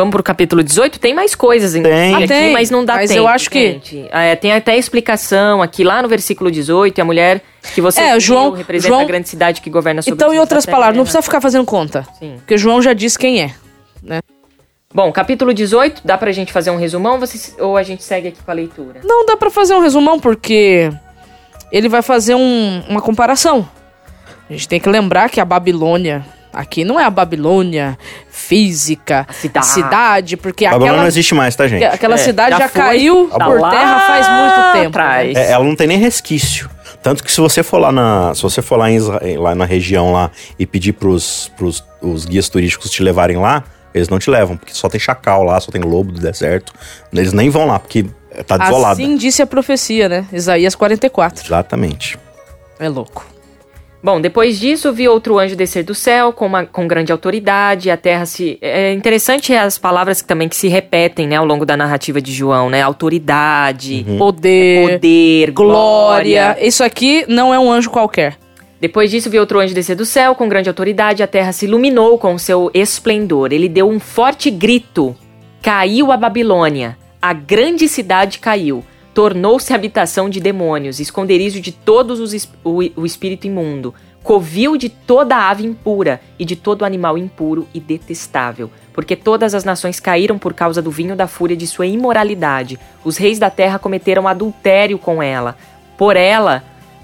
Vamos 0.00 0.12
pro 0.12 0.22
capítulo 0.22 0.62
18? 0.64 0.98
Tem 0.98 1.12
mais 1.14 1.34
coisas 1.34 1.74
em 1.74 1.82
Tem. 1.82 2.14
aqui, 2.14 2.24
Ah, 2.24 2.28
tem. 2.28 2.52
mas 2.54 2.70
não 2.70 2.84
dá 2.84 2.94
Mas 2.94 3.10
tempo. 3.10 3.20
eu 3.20 3.28
acho 3.28 3.50
que- 3.50 3.72
gente. 3.72 4.06
É, 4.10 4.34
tem 4.34 4.50
até 4.52 4.76
explicação 4.78 5.60
aqui 5.60 5.84
lá 5.84 6.00
no 6.00 6.08
versículo 6.08 6.50
18, 6.50 6.96
e 6.98 7.00
a 7.02 7.04
mulher 7.04 7.42
que 7.74 7.80
você 7.82 8.00
É, 8.00 8.10
viu 8.12 8.20
João- 8.20 8.52
representa 8.52 8.88
João- 8.88 9.02
a 9.02 9.04
grande 9.04 9.28
cidade 9.28 9.60
que 9.60 9.68
governa 9.68 10.00
sobre 10.00 10.14
Então, 10.14 10.32
em 10.32 10.38
outras 10.38 10.64
palavras, 10.64 10.96
não 10.96 11.04
terra. 11.04 11.12
precisa 11.12 11.22
ficar 11.22 11.40
fazendo 11.42 11.66
conta. 11.66 12.06
Sim. 12.18 12.36
Porque 12.38 12.56
João 12.56 12.80
já 12.80 12.94
disse 12.94 13.18
quem 13.18 13.42
é. 13.42 13.50
Bom, 14.94 15.12
capítulo 15.12 15.52
18, 15.54 16.00
dá 16.04 16.16
pra 16.18 16.32
gente 16.32 16.50
fazer 16.52 16.70
um 16.70 16.76
resumão 16.78 17.20
você- 17.20 17.52
ou 17.62 17.76
a 17.76 17.82
gente 17.82 18.02
segue 18.02 18.28
aqui 18.28 18.42
com 18.42 18.50
a 18.50 18.54
leitura? 18.54 19.00
Não 19.04 19.26
dá 19.26 19.36
pra 19.36 19.50
fazer 19.50 19.74
um 19.74 19.80
resumão, 19.80 20.18
porque 20.18 20.90
ele 21.70 21.88
vai 21.88 22.00
fazer 22.02 22.34
um- 22.34 22.82
uma 22.88 23.00
comparação. 23.02 23.68
A 24.48 24.52
gente 24.52 24.66
tem 24.66 24.80
que 24.80 24.88
lembrar 24.88 25.28
que 25.28 25.40
a 25.40 25.44
Babilônia. 25.44 26.24
Aqui 26.52 26.84
não 26.84 26.98
é 26.98 27.04
a 27.04 27.10
Babilônia 27.10 27.96
física, 28.28 29.26
A 29.28 29.32
cidade. 29.32 29.66
cidade, 29.66 30.36
porque 30.36 30.64
Babilônia 30.64 30.90
aquela, 30.92 31.02
não 31.02 31.08
existe 31.08 31.34
mais, 31.34 31.54
tá, 31.54 31.68
gente? 31.68 31.84
aquela 31.84 32.14
É, 32.14 32.18
cidade 32.18 32.50
já 32.50 32.58
já, 32.58 32.68
foi, 32.68 32.80
caiu 32.82 33.28
tá 33.28 33.44
por 33.44 33.60
lá 33.60 33.70
terra 33.70 34.00
faz 34.00 34.28
muito 34.28 34.72
tempo. 34.72 34.88
atrás. 34.88 35.34
né? 35.34 35.46
É, 35.46 35.50
ela 35.52 35.64
não 35.64 35.76
tem 35.76 35.86
nem 35.86 35.98
resquício. 35.98 36.68
Tanto 37.02 37.22
que 37.24 37.30
se 37.32 37.40
você 37.40 37.62
for 37.62 37.78
lá 37.78 37.92
na, 37.92 38.34
se 38.34 38.42
você 38.42 38.60
for 38.60 38.76
lá, 38.76 38.90
em 38.90 38.96
Israel, 38.96 39.40
lá 39.40 39.54
na 39.54 39.64
região 39.64 40.12
lá 40.12 40.30
e 40.58 40.66
pedir 40.66 40.92
pros, 40.92 41.50
pros 41.56 41.84
os 42.02 42.24
guias 42.24 42.48
turísticos 42.48 42.90
te 42.90 43.02
levarem 43.02 43.36
lá, 43.36 43.62
eles 43.94 44.08
não 44.08 44.18
te 44.18 44.30
levam, 44.30 44.56
porque 44.56 44.74
só 44.74 44.88
tem 44.88 45.00
chacal 45.00 45.42
lá, 45.42 45.58
só 45.60 45.70
tem 45.70 45.80
lobo 45.82 46.12
do 46.12 46.20
deserto. 46.20 46.72
Eles 47.12 47.32
nem 47.32 47.48
vão 47.50 47.66
lá, 47.66 47.78
porque 47.78 48.06
Tá 48.46 48.56
desolada. 48.56 48.92
Assim 48.92 49.16
disse 49.16 49.42
a 49.42 49.46
profecia, 49.46 50.08
né? 50.08 50.24
Isaías 50.32 50.74
44. 50.76 51.44
Exatamente. 51.44 52.16
É 52.78 52.88
louco. 52.88 53.26
Bom, 54.02 54.18
depois 54.18 54.58
disso, 54.58 54.92
vi 54.92 55.06
outro 55.08 55.38
anjo 55.38 55.54
descer 55.54 55.84
do 55.84 55.94
céu 55.94 56.32
com, 56.32 56.46
uma, 56.46 56.64
com 56.64 56.88
grande 56.88 57.12
autoridade. 57.12 57.90
A 57.90 57.96
terra 57.98 58.24
se. 58.24 58.56
É 58.62 58.92
interessante 58.94 59.54
as 59.54 59.76
palavras 59.76 60.22
que 60.22 60.28
também 60.28 60.48
que 60.48 60.56
se 60.56 60.68
repetem, 60.68 61.26
né, 61.26 61.36
ao 61.36 61.44
longo 61.44 61.66
da 61.66 61.76
narrativa 61.76 62.20
de 62.20 62.32
João, 62.32 62.70
né? 62.70 62.80
Autoridade, 62.80 64.06
Poder, 64.16 64.92
poder, 64.92 65.50
glória. 65.50 66.44
glória. 66.46 66.66
Isso 66.66 66.82
aqui 66.82 67.26
não 67.28 67.52
é 67.52 67.58
um 67.58 67.70
anjo 67.70 67.90
qualquer. 67.90 68.38
Depois 68.80 69.10
disso, 69.10 69.28
vi 69.28 69.38
outro 69.38 69.60
anjo 69.60 69.74
descer 69.74 69.94
do 69.94 70.06
céu 70.06 70.34
com 70.34 70.48
grande 70.48 70.70
autoridade. 70.70 71.22
A 71.22 71.26
terra 71.26 71.52
se 71.52 71.66
iluminou 71.66 72.16
com 72.16 72.38
seu 72.38 72.70
esplendor. 72.72 73.52
Ele 73.52 73.68
deu 73.68 73.86
um 73.86 74.00
forte 74.00 74.50
grito. 74.50 75.14
Caiu 75.60 76.10
a 76.10 76.16
Babilônia. 76.16 76.96
A 77.20 77.34
grande 77.34 77.86
cidade 77.86 78.38
caiu. 78.38 78.82
Tornou-se 79.12 79.72
habitação 79.72 80.30
de 80.30 80.40
demônios, 80.40 81.00
esconderijo 81.00 81.60
de 81.60 81.72
todos 81.72 82.20
os 82.20 82.48
o, 82.64 82.78
o 82.96 83.04
espírito 83.04 83.46
imundo, 83.46 83.94
covil 84.22 84.76
de 84.76 84.88
toda 84.88 85.48
ave 85.48 85.64
impura 85.64 86.20
e 86.38 86.44
de 86.44 86.54
todo 86.54 86.84
animal 86.84 87.18
impuro 87.18 87.66
e 87.74 87.80
detestável. 87.80 88.70
Porque 88.92 89.16
todas 89.16 89.54
as 89.54 89.64
nações 89.64 89.98
caíram 89.98 90.38
por 90.38 90.54
causa 90.54 90.80
do 90.82 90.90
vinho 90.90 91.16
da 91.16 91.26
fúria 91.26 91.56
de 91.56 91.66
sua 91.66 91.86
imoralidade. 91.86 92.78
Os 93.04 93.16
reis 93.16 93.38
da 93.38 93.50
terra 93.50 93.78
cometeram 93.78 94.28
adultério 94.28 94.98
com 94.98 95.22
ela. 95.22 95.56
Por 95.96 96.16
ela, 96.16 96.62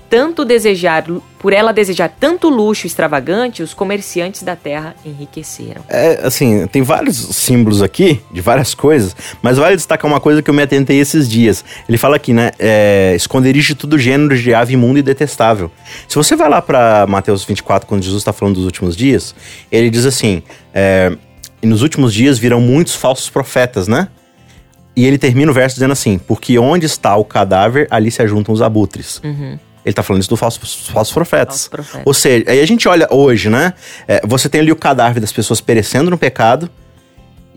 tanto 0.08 0.44
desejar, 0.44 1.04
por 1.38 1.52
ela 1.52 1.72
desejar 1.72 2.08
tanto 2.08 2.48
luxo 2.48 2.86
extravagante, 2.86 3.62
os 3.62 3.74
comerciantes 3.74 4.42
da 4.42 4.56
terra 4.56 4.94
enriqueceram. 5.04 5.82
É, 5.88 6.20
assim, 6.22 6.66
tem 6.66 6.82
vários 6.82 7.16
símbolos 7.16 7.82
aqui, 7.82 8.20
de 8.32 8.40
várias 8.40 8.74
coisas, 8.74 9.14
mas 9.42 9.58
vale 9.58 9.76
destacar 9.76 10.10
uma 10.10 10.20
coisa 10.20 10.42
que 10.42 10.50
eu 10.50 10.54
me 10.54 10.62
atentei 10.62 10.98
esses 10.98 11.28
dias. 11.28 11.64
Ele 11.88 11.98
fala 11.98 12.16
aqui, 12.16 12.32
né? 12.32 12.50
É, 12.58 13.14
esconderijo 13.16 13.68
de 13.68 13.74
todo 13.74 13.98
gênero 13.98 14.36
de 14.36 14.54
ave 14.54 14.74
imunda 14.74 14.98
e 14.98 15.02
detestável. 15.02 15.70
Se 16.08 16.16
você 16.16 16.36
vai 16.36 16.48
lá 16.48 16.62
pra 16.62 17.06
Mateus 17.08 17.44
24, 17.44 17.86
quando 17.88 18.02
Jesus 18.02 18.20
está 18.20 18.32
falando 18.32 18.56
dos 18.56 18.64
últimos 18.64 18.96
dias, 18.96 19.34
ele 19.70 19.90
diz 19.90 20.06
assim: 20.06 20.42
é, 20.72 21.16
e 21.62 21.66
nos 21.66 21.82
últimos 21.82 22.12
dias 22.12 22.38
virão 22.38 22.60
muitos 22.60 22.94
falsos 22.94 23.28
profetas, 23.30 23.88
né? 23.88 24.08
E 24.96 25.04
ele 25.04 25.18
termina 25.18 25.50
o 25.50 25.54
verso 25.54 25.76
dizendo 25.76 25.92
assim: 25.92 26.18
porque 26.18 26.58
onde 26.58 26.86
está 26.86 27.14
o 27.16 27.24
cadáver, 27.24 27.86
ali 27.90 28.10
se 28.10 28.22
ajuntam 28.22 28.54
os 28.54 28.62
abutres. 28.62 29.20
Ele 29.86 29.94
tá 29.94 30.02
falando 30.02 30.20
isso 30.20 30.28
do 30.30 30.36
falso, 30.36 30.58
falsos 30.92 31.14
profetas. 31.14 31.46
Falsos 31.54 31.68
profetas. 31.68 32.02
Ou 32.04 32.12
seja, 32.12 32.44
aí 32.48 32.60
a 32.60 32.66
gente 32.66 32.88
olha 32.88 33.06
hoje, 33.08 33.48
né? 33.48 33.72
É, 34.08 34.20
você 34.26 34.48
tem 34.48 34.60
ali 34.60 34.72
o 34.72 34.76
cadáver 34.76 35.20
das 35.20 35.30
pessoas 35.32 35.60
perecendo 35.60 36.10
no 36.10 36.18
pecado. 36.18 36.68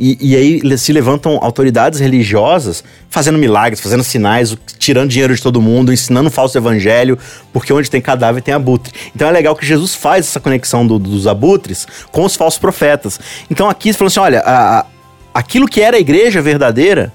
E, 0.02 0.18
e 0.22 0.36
aí 0.36 0.78
se 0.78 0.94
levantam 0.94 1.40
autoridades 1.42 2.00
religiosas 2.00 2.84
fazendo 3.10 3.38
milagres, 3.38 3.82
fazendo 3.82 4.02
sinais, 4.04 4.56
tirando 4.78 5.10
dinheiro 5.10 5.36
de 5.36 5.42
todo 5.42 5.60
mundo, 5.62 5.92
ensinando 5.92 6.28
um 6.30 6.32
falso 6.32 6.58
evangelho, 6.58 7.18
porque 7.52 7.74
onde 7.74 7.90
tem 7.90 8.00
cadáver 8.00 8.42
tem 8.42 8.54
abutre. 8.54 8.94
Então 9.14 9.28
é 9.28 9.32
legal 9.32 9.56
que 9.58 9.66
Jesus 9.66 9.94
faz 9.96 10.26
essa 10.28 10.40
conexão 10.40 10.88
do- 10.88 10.98
dos 11.00 11.28
abutres 11.28 11.86
com 12.12 12.24
os 12.24 12.36
falsos 12.36 12.58
profetas. 12.60 13.20
Então 13.50 13.68
aqui 13.70 13.92
falou 13.92 14.08
assim: 14.08 14.20
olha, 14.22 14.40
a- 14.42 14.80
a- 14.82 14.86
aquilo 15.34 15.68
que 15.68 15.82
era 15.82 15.98
a 15.98 16.00
igreja 16.00 16.42
verdadeira 16.42 17.12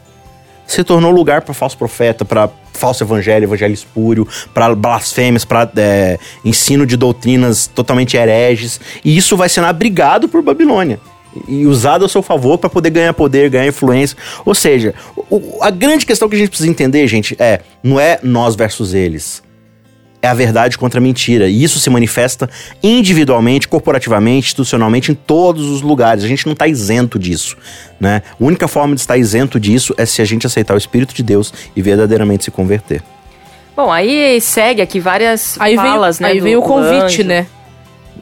se 0.66 0.82
tornou 0.82 1.10
lugar 1.10 1.42
para 1.42 1.54
falso 1.54 1.76
profeta, 1.78 2.24
para 2.24 2.48
falso 2.72 3.04
evangelho, 3.04 3.44
evangelho 3.44 3.72
espúrio, 3.74 4.26
para 4.52 4.74
blasfêmias, 4.74 5.44
para 5.44 5.70
ensino 6.44 6.84
de 6.86 6.96
doutrinas 6.96 7.66
totalmente 7.66 8.16
hereges. 8.16 8.80
E 9.04 9.16
isso 9.16 9.36
vai 9.36 9.48
sendo 9.48 9.66
abrigado 9.68 10.28
por 10.28 10.42
Babilônia 10.42 10.98
e 11.46 11.66
usado 11.66 12.02
ao 12.04 12.08
seu 12.08 12.22
favor 12.22 12.58
para 12.58 12.70
poder 12.70 12.90
ganhar 12.90 13.12
poder, 13.12 13.50
ganhar 13.50 13.66
influência. 13.68 14.16
Ou 14.44 14.54
seja, 14.54 14.94
o- 15.30 15.58
a 15.60 15.70
grande 15.70 16.06
questão 16.06 16.28
que 16.28 16.34
a 16.34 16.38
gente 16.38 16.48
precisa 16.48 16.70
entender, 16.70 17.06
gente, 17.06 17.36
é 17.38 17.60
não 17.82 18.00
é 18.00 18.18
nós 18.22 18.56
versus 18.56 18.94
eles. 18.94 19.43
É 20.24 20.26
a 20.26 20.32
verdade 20.32 20.78
contra 20.78 20.98
a 20.98 21.02
mentira. 21.02 21.50
E 21.50 21.62
isso 21.62 21.78
se 21.78 21.90
manifesta 21.90 22.48
individualmente, 22.82 23.68
corporativamente, 23.68 24.46
institucionalmente, 24.46 25.12
em 25.12 25.14
todos 25.14 25.68
os 25.68 25.82
lugares. 25.82 26.24
A 26.24 26.26
gente 26.26 26.46
não 26.46 26.54
está 26.54 26.66
isento 26.66 27.18
disso. 27.18 27.58
Né? 28.00 28.22
A 28.30 28.42
única 28.42 28.66
forma 28.66 28.94
de 28.94 29.02
estar 29.02 29.18
isento 29.18 29.60
disso 29.60 29.94
é 29.98 30.06
se 30.06 30.22
a 30.22 30.24
gente 30.24 30.46
aceitar 30.46 30.72
o 30.72 30.78
Espírito 30.78 31.12
de 31.14 31.22
Deus 31.22 31.52
e 31.76 31.82
verdadeiramente 31.82 32.44
se 32.44 32.50
converter. 32.50 33.02
Bom, 33.76 33.92
aí 33.92 34.40
segue 34.40 34.80
aqui 34.80 34.98
várias 34.98 35.60
Aí 35.60 35.76
vem, 35.76 35.84
falas, 35.84 36.18
né? 36.18 36.28
aí 36.28 36.40
vem 36.40 36.56
o 36.56 36.62
convite, 36.62 37.20
anjo. 37.20 37.24
né? 37.24 37.46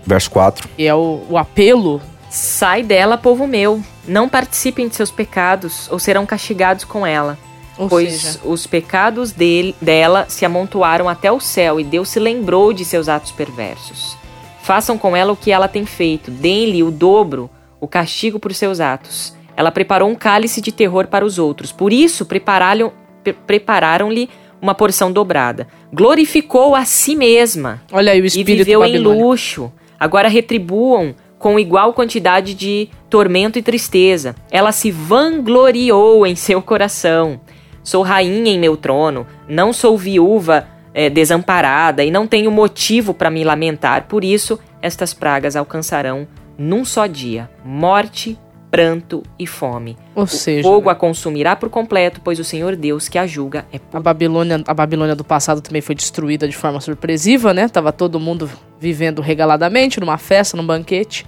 Verso 0.04 0.28
4. 0.32 0.68
Que 0.76 0.84
é 0.84 0.94
o, 0.96 1.22
o 1.30 1.38
apelo. 1.38 2.02
Sai 2.28 2.82
dela, 2.82 3.16
povo 3.16 3.46
meu. 3.46 3.80
Não 4.08 4.28
participem 4.28 4.88
de 4.88 4.96
seus 4.96 5.12
pecados, 5.12 5.88
ou 5.88 6.00
serão 6.00 6.26
castigados 6.26 6.82
com 6.84 7.06
ela. 7.06 7.38
Ou 7.78 7.88
pois 7.88 8.12
seja, 8.12 8.40
os 8.44 8.66
pecados 8.66 9.32
dele, 9.32 9.74
dela 9.80 10.26
se 10.28 10.44
amontoaram 10.44 11.08
até 11.08 11.32
o 11.32 11.40
céu, 11.40 11.80
e 11.80 11.84
Deus 11.84 12.08
se 12.08 12.20
lembrou 12.20 12.72
de 12.72 12.84
seus 12.84 13.08
atos 13.08 13.32
perversos. 13.32 14.16
Façam 14.62 14.96
com 14.98 15.16
ela 15.16 15.32
o 15.32 15.36
que 15.36 15.50
ela 15.50 15.66
tem 15.68 15.84
feito, 15.86 16.30
deem-lhe 16.30 16.82
o 16.82 16.90
dobro, 16.90 17.50
o 17.80 17.88
castigo 17.88 18.38
por 18.38 18.54
seus 18.54 18.78
atos. 18.78 19.34
Ela 19.56 19.70
preparou 19.70 20.08
um 20.08 20.14
cálice 20.14 20.60
de 20.60 20.70
terror 20.70 21.06
para 21.08 21.24
os 21.24 21.38
outros, 21.38 21.72
por 21.72 21.92
isso 21.92 22.24
prepararam- 22.24 22.92
pre- 23.24 23.32
prepararam-lhe 23.32 24.28
uma 24.60 24.74
porção 24.74 25.10
dobrada. 25.10 25.66
Glorificou 25.92 26.74
a 26.76 26.84
si 26.84 27.16
mesma 27.16 27.82
olha 27.90 28.12
aí 28.12 28.20
o 28.20 28.24
e 28.24 28.26
espírito 28.28 28.64
viveu 28.64 28.84
em 28.84 28.96
luxo. 28.98 29.72
Agora 29.98 30.28
retribuam 30.28 31.14
com 31.38 31.58
igual 31.58 31.92
quantidade 31.92 32.54
de 32.54 32.88
tormento 33.10 33.58
e 33.58 33.62
tristeza. 33.62 34.36
Ela 34.50 34.70
se 34.70 34.92
vangloriou 34.92 36.24
em 36.24 36.36
seu 36.36 36.62
coração. 36.62 37.40
Sou 37.82 38.02
rainha 38.02 38.52
em 38.52 38.58
meu 38.58 38.76
trono, 38.76 39.26
não 39.48 39.72
sou 39.72 39.98
viúva 39.98 40.68
eh, 40.94 41.10
desamparada 41.10 42.04
e 42.04 42.10
não 42.10 42.26
tenho 42.26 42.50
motivo 42.50 43.12
para 43.12 43.30
me 43.30 43.44
lamentar. 43.44 44.06
Por 44.06 44.24
isso, 44.24 44.58
estas 44.80 45.12
pragas 45.12 45.56
alcançarão 45.56 46.26
num 46.56 46.84
só 46.84 47.06
dia 47.06 47.50
morte, 47.64 48.38
pranto 48.70 49.22
e 49.38 49.46
fome. 49.46 49.96
Ou 50.14 50.24
O 50.24 50.26
seja, 50.26 50.62
fogo 50.62 50.88
a 50.88 50.94
consumirá 50.94 51.54
por 51.54 51.68
completo, 51.68 52.20
pois 52.22 52.38
o 52.38 52.44
Senhor 52.44 52.74
Deus 52.76 53.08
que 53.08 53.18
a 53.18 53.26
julga 53.26 53.66
é 53.72 53.78
a 53.92 54.00
Babilônia, 54.00 54.62
a 54.66 54.74
Babilônia 54.74 55.14
do 55.14 55.24
passado 55.24 55.60
também 55.60 55.82
foi 55.82 55.94
destruída 55.94 56.48
de 56.48 56.56
forma 56.56 56.80
surpresiva, 56.80 57.52
né? 57.52 57.68
Tava 57.68 57.92
todo 57.92 58.18
mundo 58.18 58.48
vivendo 58.80 59.20
regaladamente 59.20 60.00
numa 60.00 60.16
festa, 60.18 60.56
num 60.56 60.66
banquete. 60.66 61.26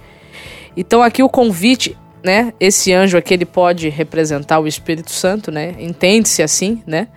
Então 0.75 1.01
aqui 1.01 1.21
o 1.21 1.29
convite, 1.29 1.97
né? 2.25 2.53
Esse 2.59 2.91
anjo 2.91 3.19
aqui 3.19 3.35
ele 3.35 3.45
pode 3.45 3.87
representar 3.87 4.59
o 4.59 4.65
Espírito 4.65 5.11
Santo, 5.11 5.51
né? 5.51 5.75
Entende-se 5.77 6.41
assim, 6.41 6.81
né? 6.87 7.07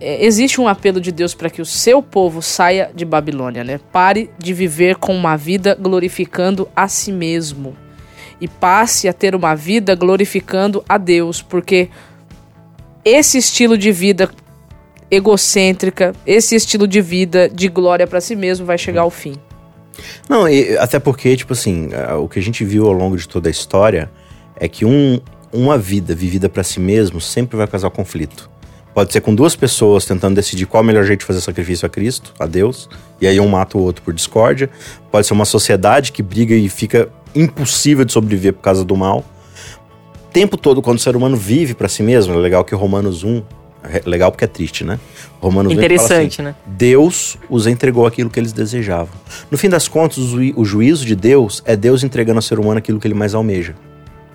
É, 0.00 0.26
existe 0.26 0.60
um 0.60 0.66
apelo 0.66 1.00
de 1.00 1.12
Deus 1.12 1.32
para 1.32 1.48
que 1.48 1.62
o 1.62 1.64
seu 1.64 2.02
povo 2.02 2.42
saia 2.42 2.90
de 2.92 3.04
Babilônia, 3.04 3.62
né? 3.62 3.78
Pare 3.92 4.32
de 4.36 4.52
viver 4.52 4.96
com 4.96 5.14
uma 5.14 5.36
vida 5.36 5.76
glorificando 5.80 6.68
a 6.74 6.88
si 6.88 7.12
mesmo 7.12 7.76
e 8.40 8.48
passe 8.48 9.08
a 9.08 9.12
ter 9.12 9.32
uma 9.32 9.54
vida 9.54 9.94
glorificando 9.94 10.84
a 10.88 10.98
Deus, 10.98 11.40
porque 11.40 11.88
esse 13.04 13.38
estilo 13.38 13.78
de 13.78 13.92
vida 13.92 14.28
egocêntrica, 15.08 16.12
esse 16.26 16.56
estilo 16.56 16.88
de 16.88 17.00
vida 17.00 17.48
de 17.48 17.68
glória 17.68 18.08
para 18.08 18.20
si 18.20 18.34
mesmo 18.34 18.66
vai 18.66 18.76
chegar 18.76 19.02
ao 19.02 19.10
fim. 19.10 19.36
Não, 20.28 20.48
e- 20.48 20.76
até 20.78 20.98
porque, 20.98 21.36
tipo 21.36 21.52
assim, 21.52 21.88
o 22.20 22.28
que 22.28 22.38
a 22.38 22.42
gente 22.42 22.64
viu 22.64 22.86
ao 22.86 22.92
longo 22.92 23.16
de 23.16 23.28
toda 23.28 23.48
a 23.48 23.50
história 23.50 24.10
é 24.56 24.68
que 24.68 24.84
um, 24.84 25.20
uma 25.52 25.76
vida 25.78 26.14
vivida 26.14 26.48
pra 26.48 26.62
si 26.62 26.80
mesmo 26.80 27.20
sempre 27.20 27.56
vai 27.56 27.66
causar 27.66 27.90
conflito. 27.90 28.50
Pode 28.94 29.12
ser 29.12 29.20
com 29.20 29.34
duas 29.34 29.56
pessoas 29.56 30.04
tentando 30.04 30.36
decidir 30.36 30.66
qual 30.66 30.80
é 30.80 30.84
o 30.84 30.86
melhor 30.86 31.04
jeito 31.04 31.20
de 31.20 31.26
fazer 31.26 31.40
sacrifício 31.40 31.84
a 31.84 31.88
Cristo, 31.88 32.32
a 32.38 32.46
Deus, 32.46 32.88
e 33.20 33.26
aí 33.26 33.40
um 33.40 33.48
mata 33.48 33.76
o 33.76 33.80
outro 33.82 34.02
por 34.02 34.14
discórdia. 34.14 34.70
Pode 35.10 35.26
ser 35.26 35.32
uma 35.32 35.44
sociedade 35.44 36.12
que 36.12 36.22
briga 36.22 36.54
e 36.54 36.68
fica 36.68 37.08
impossível 37.34 38.04
de 38.04 38.12
sobreviver 38.12 38.52
por 38.52 38.62
causa 38.62 38.84
do 38.84 38.96
mal. 38.96 39.24
O 40.28 40.32
tempo 40.32 40.56
todo, 40.56 40.80
quando 40.80 40.98
o 40.98 41.00
ser 41.00 41.16
humano 41.16 41.36
vive 41.36 41.74
pra 41.74 41.88
si 41.88 42.04
mesmo, 42.04 42.34
é 42.34 42.36
legal 42.36 42.64
que 42.64 42.72
Romanos 42.74 43.24
1, 43.24 43.38
é 43.38 43.42
legal 44.06 44.30
porque 44.30 44.44
é 44.44 44.48
triste, 44.48 44.84
né? 44.84 44.98
Romanos 45.40 45.72
1 45.72 45.80
ele 45.80 45.96
fala 45.96 46.06
assim, 46.06 46.14
interessante, 46.14 46.42
né? 46.42 46.54
Deus 46.66 47.36
os 47.50 47.66
entregou 47.66 48.06
aquilo 48.06 48.30
que 48.30 48.40
eles 48.40 48.52
desejavam. 48.52 49.14
No 49.50 49.58
fim 49.58 49.68
das 49.68 49.88
contas, 49.88 50.18
o, 50.18 50.64
juízo 50.64 51.04
de 51.04 51.14
Deus 51.14 51.62
é 51.66 51.76
Deus 51.76 52.02
entregando 52.02 52.38
ao 52.38 52.42
ser 52.42 52.58
humano 52.58 52.78
aquilo 52.78 52.98
que 52.98 53.06
ele 53.06 53.14
mais 53.14 53.34
almeja. 53.34 53.74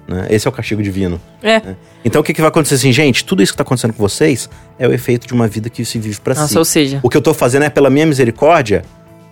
né? 0.07 0.27
Esse 0.29 0.47
é 0.47 0.49
o 0.49 0.51
castigo 0.51 0.83
divino. 0.83 1.19
É. 1.41 1.61
Então 2.05 2.21
o 2.21 2.23
que, 2.23 2.33
que 2.33 2.41
vai 2.41 2.49
acontecer 2.49 2.75
assim, 2.75 2.91
gente? 2.91 3.25
Tudo 3.25 3.41
isso 3.41 3.51
que 3.51 3.55
está 3.55 3.63
acontecendo 3.63 3.93
com 3.93 4.01
vocês 4.01 4.49
é 4.77 4.87
o 4.87 4.93
efeito 4.93 5.27
de 5.27 5.33
uma 5.33 5.47
vida 5.47 5.69
que 5.69 5.83
se 5.83 5.97
vive 5.99 6.19
para 6.19 6.35
si. 6.35 6.57
Ou 6.57 6.65
seja, 6.65 6.99
O 7.01 7.09
que 7.09 7.17
eu 7.17 7.21
tô 7.21 7.33
fazendo 7.33 7.63
é 7.63 7.69
pela 7.69 7.89
minha 7.89 8.05
misericórdia, 8.05 8.83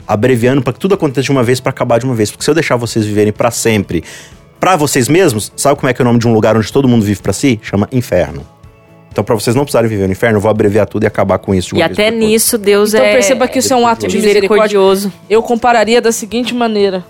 abreviando 0.08 0.62
para 0.62 0.74
que 0.74 0.80
tudo 0.80 0.96
aconteça 0.96 1.26
de 1.26 1.32
uma 1.32 1.44
vez 1.44 1.60
para 1.60 1.70
acabar 1.70 2.00
de 2.00 2.06
uma 2.06 2.16
vez. 2.16 2.32
Porque 2.32 2.44
se 2.44 2.50
eu 2.50 2.56
deixar 2.56 2.76
vocês 2.76 3.06
viverem 3.06 3.32
para 3.32 3.52
sempre, 3.52 4.04
para 4.60 4.76
vocês 4.76 5.08
mesmos, 5.08 5.52
sabe 5.56 5.80
como 5.80 5.90
é 5.90 5.94
que 5.94 6.02
é 6.02 6.04
o 6.04 6.08
nome 6.08 6.20
de 6.20 6.28
um 6.28 6.34
lugar 6.34 6.58
onde 6.58 6.72
todo 6.74 6.88
mundo 6.88 7.06
vive 7.06 7.22
para 7.22 7.34
si? 7.34 7.60
Chama 7.62 7.88
inferno. 7.92 8.57
Então, 9.18 9.26
para 9.26 9.34
vocês 9.34 9.56
não 9.56 9.64
precisarem 9.64 9.90
viver 9.90 10.06
no 10.06 10.12
inferno, 10.12 10.38
eu 10.38 10.42
vou 10.42 10.52
abreviar 10.52 10.86
tudo 10.86 11.02
e 11.02 11.08
acabar 11.08 11.40
com 11.40 11.56
isso 11.56 11.70
de 11.70 11.82
e 11.82 11.84
uma 11.84 11.88
vez 11.88 11.98
até 11.98 12.12
nisso 12.12 12.56
Deus 12.56 12.94
Então 12.94 13.04
é 13.04 13.14
perceba 13.14 13.48
que 13.48 13.58
isso 13.58 13.74
é 13.74 13.76
um 13.76 13.88
ato 13.88 14.08
de 14.08 14.16
misericórdia. 14.16 14.78
misericordioso. 14.78 15.12
Eu 15.28 15.42
compararia 15.42 16.00
da 16.00 16.12
seguinte 16.12 16.54
maneira: 16.54 17.04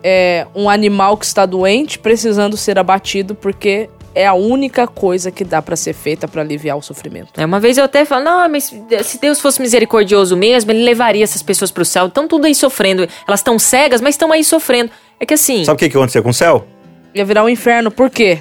é 0.00 0.46
um 0.54 0.70
animal 0.70 1.16
que 1.16 1.24
está 1.24 1.44
doente 1.44 1.98
precisando 1.98 2.56
ser 2.56 2.78
abatido 2.78 3.34
porque 3.34 3.90
é 4.14 4.24
a 4.24 4.34
única 4.34 4.86
coisa 4.86 5.32
que 5.32 5.42
dá 5.42 5.60
pra 5.60 5.74
ser 5.74 5.94
feita 5.94 6.28
pra 6.28 6.42
aliviar 6.42 6.76
o 6.76 6.82
sofrimento. 6.82 7.30
É, 7.36 7.44
uma 7.44 7.58
vez 7.58 7.76
eu 7.76 7.82
até 7.82 8.04
falo, 8.04 8.22
não, 8.22 8.48
mas 8.48 8.72
se 9.02 9.20
Deus 9.20 9.40
fosse 9.40 9.60
misericordioso 9.60 10.36
mesmo, 10.36 10.70
ele 10.70 10.84
levaria 10.84 11.24
essas 11.24 11.42
pessoas 11.42 11.72
pro 11.72 11.84
céu. 11.84 12.06
Estão 12.06 12.28
tudo 12.28 12.46
aí 12.46 12.54
sofrendo. 12.54 13.02
Elas 13.26 13.40
estão 13.40 13.58
cegas, 13.58 14.00
mas 14.00 14.14
estão 14.14 14.30
aí 14.30 14.44
sofrendo. 14.44 14.92
É 15.18 15.26
que 15.26 15.34
assim. 15.34 15.64
Sabe 15.64 15.74
o 15.74 15.78
que, 15.80 15.88
que 15.88 15.96
aconteceu 15.96 16.22
com 16.22 16.30
o 16.30 16.34
céu? 16.34 16.64
Ia 17.12 17.24
virar 17.24 17.42
um 17.42 17.48
inferno, 17.48 17.90
por 17.90 18.08
quê? 18.10 18.38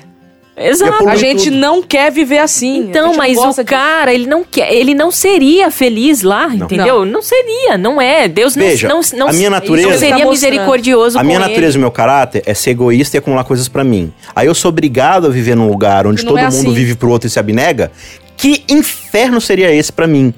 Exato. 0.59 1.07
A 1.07 1.15
gente 1.15 1.45
tudo. 1.45 1.57
não 1.57 1.83
quer 1.83 2.11
viver 2.11 2.39
assim. 2.39 2.77
Então, 2.79 3.09
não 3.11 3.17
mas 3.17 3.37
o 3.37 3.53
de- 3.53 3.63
cara, 3.63 4.11
ele 4.13 4.25
não 4.25 4.43
quer, 4.43 4.73
ele 4.73 4.95
não 4.95 5.11
seria 5.11 5.69
feliz 5.69 6.23
lá, 6.23 6.47
entendeu? 6.53 7.05
Não. 7.05 7.21
seria, 7.21 7.77
não 7.77 8.01
é. 8.01 8.27
Deus 8.27 8.55
não, 8.55 8.65
Veja, 8.65 8.87
não, 8.87 9.01
não 9.15 9.27
a 9.29 9.33
minha 9.33 9.49
não 9.51 9.59
natureza- 9.59 9.97
seria 9.99 10.25
Tá 10.25 10.31
misericordioso 10.31 11.19
A 11.19 11.23
minha 11.23 11.39
com 11.39 11.45
natureza 11.45 11.65
e 11.65 11.69
ele. 11.73 11.77
o 11.77 11.81
meu 11.81 11.91
caráter 11.91 12.41
é 12.45 12.53
ser 12.53 12.71
egoísta 12.71 13.17
e 13.17 13.19
acumular 13.19 13.43
coisas 13.43 13.67
pra 13.67 13.83
mim. 13.83 14.11
Aí 14.35 14.47
eu 14.47 14.55
sou 14.55 14.69
obrigado 14.69 15.27
a 15.27 15.29
viver 15.29 15.55
num 15.55 15.67
lugar 15.67 16.07
onde 16.07 16.23
não 16.25 16.29
todo 16.31 16.39
é 16.39 16.45
mundo 16.45 16.55
assim. 16.55 16.73
vive 16.73 16.95
pro 16.95 17.09
outro 17.11 17.27
e 17.27 17.29
se 17.29 17.37
abnega. 17.39 17.91
Que 18.35 18.63
inferno 18.69 19.39
seria 19.41 19.71
esse 19.73 19.91
pra 19.91 20.07
mim? 20.07 20.33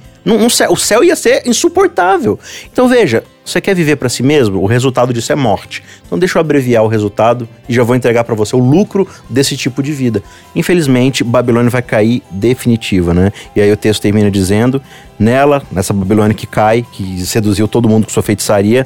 O 0.69 0.77
céu 0.77 1.03
ia 1.03 1.15
ser 1.15 1.47
insuportável. 1.47 2.39
Então 2.71 2.87
veja, 2.87 3.23
você 3.43 3.59
quer 3.59 3.73
viver 3.73 3.95
pra 3.95 4.09
si 4.09 4.21
mesmo? 4.21 4.61
O 4.61 4.65
resultado 4.65 5.11
disso 5.11 5.31
é 5.31 5.35
morte. 5.35 5.83
Então 6.05 6.19
deixa 6.19 6.37
eu 6.37 6.41
abreviar 6.41 6.83
o 6.83 6.87
resultado 6.87 7.47
e 7.67 7.73
já 7.73 7.83
vou 7.83 7.95
entregar 7.95 8.23
pra 8.23 8.35
você 8.35 8.55
o 8.55 8.59
lucro 8.59 9.07
desse 9.29 9.57
tipo 9.57 9.81
de 9.81 9.91
vida. 9.91 10.21
Infelizmente, 10.55 11.23
Babilônia 11.23 11.69
vai 11.69 11.81
cair 11.81 12.21
definitiva, 12.29 13.13
né? 13.13 13.31
E 13.55 13.61
aí 13.61 13.71
o 13.71 13.77
texto 13.77 14.01
termina 14.01 14.29
dizendo: 14.29 14.81
nela, 15.17 15.63
nessa 15.71 15.93
Babilônia 15.93 16.35
que 16.35 16.45
cai, 16.45 16.85
que 16.91 17.25
seduziu 17.25 17.67
todo 17.67 17.89
mundo 17.89 18.05
com 18.05 18.11
sua 18.11 18.23
feitiçaria, 18.23 18.85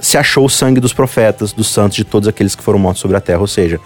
se 0.00 0.16
achou 0.16 0.46
o 0.46 0.50
sangue 0.50 0.80
dos 0.80 0.92
profetas, 0.92 1.52
dos 1.52 1.68
santos, 1.68 1.96
de 1.96 2.04
todos 2.04 2.28
aqueles 2.28 2.54
que 2.54 2.62
foram 2.62 2.78
mortos 2.78 3.02
sobre 3.02 3.16
a 3.16 3.20
terra. 3.20 3.40
Ou 3.40 3.46
seja, 3.46 3.78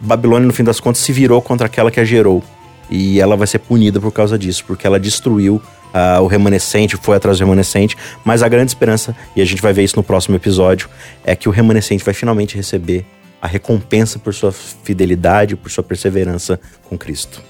Babilônia, 0.00 0.46
no 0.46 0.52
fim 0.52 0.64
das 0.64 0.78
contas, 0.78 1.00
se 1.00 1.12
virou 1.12 1.40
contra 1.40 1.66
aquela 1.66 1.90
que 1.90 2.00
a 2.00 2.04
gerou. 2.04 2.42
E 2.90 3.20
ela 3.20 3.36
vai 3.36 3.46
ser 3.46 3.58
punida 3.58 4.00
por 4.00 4.12
causa 4.12 4.38
disso, 4.38 4.64
porque 4.66 4.86
ela 4.86 4.98
destruiu 4.98 5.60
ah, 5.92 6.20
o 6.20 6.26
remanescente, 6.26 6.96
foi 6.96 7.16
atrás 7.16 7.38
do 7.38 7.44
remanescente. 7.44 7.96
Mas 8.24 8.42
a 8.42 8.48
grande 8.48 8.70
esperança, 8.70 9.16
e 9.34 9.42
a 9.42 9.44
gente 9.44 9.62
vai 9.62 9.72
ver 9.72 9.84
isso 9.84 9.96
no 9.96 10.02
próximo 10.02 10.36
episódio, 10.36 10.88
é 11.24 11.34
que 11.34 11.48
o 11.48 11.52
remanescente 11.52 12.04
vai 12.04 12.14
finalmente 12.14 12.56
receber 12.56 13.04
a 13.40 13.46
recompensa 13.46 14.18
por 14.18 14.34
sua 14.34 14.52
fidelidade, 14.52 15.56
por 15.56 15.70
sua 15.70 15.84
perseverança 15.84 16.60
com 16.88 16.98
Cristo. 16.98 17.42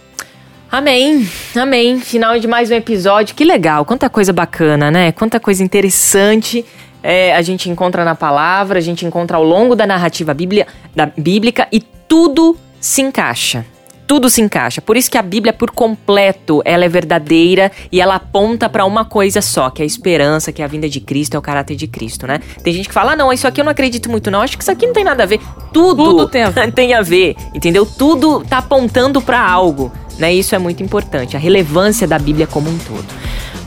Amém, 0.70 1.26
amém. 1.56 1.98
Final 1.98 2.38
de 2.38 2.46
mais 2.46 2.70
um 2.70 2.74
episódio. 2.74 3.34
Que 3.34 3.42
legal, 3.42 3.86
quanta 3.86 4.10
coisa 4.10 4.34
bacana, 4.34 4.90
né? 4.90 5.12
Quanta 5.12 5.40
coisa 5.40 5.64
interessante 5.64 6.64
é, 7.02 7.34
a 7.34 7.40
gente 7.40 7.70
encontra 7.70 8.04
na 8.04 8.14
palavra, 8.14 8.78
a 8.78 8.82
gente 8.82 9.06
encontra 9.06 9.36
ao 9.36 9.44
longo 9.44 9.74
da 9.74 9.86
narrativa 9.86 10.34
bíblia, 10.34 10.66
da, 10.94 11.06
bíblica 11.06 11.66
e 11.72 11.80
tudo 11.80 12.56
se 12.80 13.00
encaixa. 13.00 13.64
Tudo 14.08 14.30
se 14.30 14.40
encaixa. 14.40 14.80
Por 14.80 14.96
isso 14.96 15.10
que 15.10 15.18
a 15.18 15.22
Bíblia, 15.22 15.52
por 15.52 15.70
completo, 15.70 16.62
ela 16.64 16.82
é 16.82 16.88
verdadeira 16.88 17.70
e 17.92 18.00
ela 18.00 18.14
aponta 18.14 18.66
pra 18.66 18.86
uma 18.86 19.04
coisa 19.04 19.42
só, 19.42 19.68
que 19.68 19.82
é 19.82 19.84
a 19.84 19.86
esperança, 19.86 20.50
que 20.50 20.62
é 20.62 20.64
a 20.64 20.68
vinda 20.68 20.88
de 20.88 20.98
Cristo, 20.98 21.34
é 21.34 21.38
o 21.38 21.42
caráter 21.42 21.76
de 21.76 21.86
Cristo, 21.86 22.26
né? 22.26 22.40
Tem 22.64 22.72
gente 22.72 22.88
que 22.88 22.94
fala, 22.94 23.12
ah, 23.12 23.16
não, 23.16 23.30
isso 23.30 23.46
aqui 23.46 23.60
eu 23.60 23.64
não 23.66 23.70
acredito 23.70 24.10
muito, 24.10 24.30
não. 24.30 24.40
Acho 24.40 24.56
que 24.56 24.62
isso 24.64 24.70
aqui 24.70 24.86
não 24.86 24.94
tem 24.94 25.04
nada 25.04 25.24
a 25.24 25.26
ver. 25.26 25.38
Tudo, 25.74 26.04
Tudo 26.04 26.28
tem 26.28 26.42
a 26.42 26.48
ver. 26.48 26.72
tem 26.72 26.94
a 26.94 27.02
ver, 27.02 27.36
entendeu? 27.54 27.84
Tudo 27.84 28.42
tá 28.48 28.58
apontando 28.58 29.20
pra 29.20 29.46
algo, 29.46 29.92
né? 30.18 30.32
Isso 30.32 30.54
é 30.54 30.58
muito 30.58 30.82
importante, 30.82 31.36
a 31.36 31.38
relevância 31.38 32.08
da 32.08 32.18
Bíblia 32.18 32.46
como 32.46 32.70
um 32.70 32.78
todo. 32.78 33.04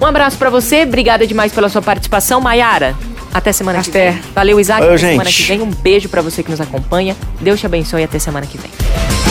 Um 0.02 0.08
abraço 0.08 0.40
pra 0.40 0.50
você, 0.50 0.82
obrigada 0.82 1.28
demais 1.28 1.54
pela 1.54 1.70
sua 1.70 1.84
participação, 1.84 2.42
Maiara. 2.42 2.98
Até 3.32 3.54
semana 3.54 3.84
que 3.84 3.92
Até. 3.92 4.12
vem. 4.12 4.22
Valeu, 4.34 4.60
Isaac. 4.60 4.80
Valeu, 4.80 4.96
até 4.96 5.08
semana 5.08 5.30
gente. 5.30 5.44
que 5.44 5.48
vem. 5.50 5.62
Um 5.62 5.70
beijo 5.70 6.10
pra 6.10 6.24
você 6.24 6.42
que 6.42 6.50
nos 6.50 6.60
acompanha. 6.60 7.16
Deus 7.40 7.60
te 7.60 7.68
abençoe 7.68 8.02
e 8.02 8.06
até 8.06 8.18
semana 8.18 8.48
que 8.48 8.58
vem. 8.58 9.31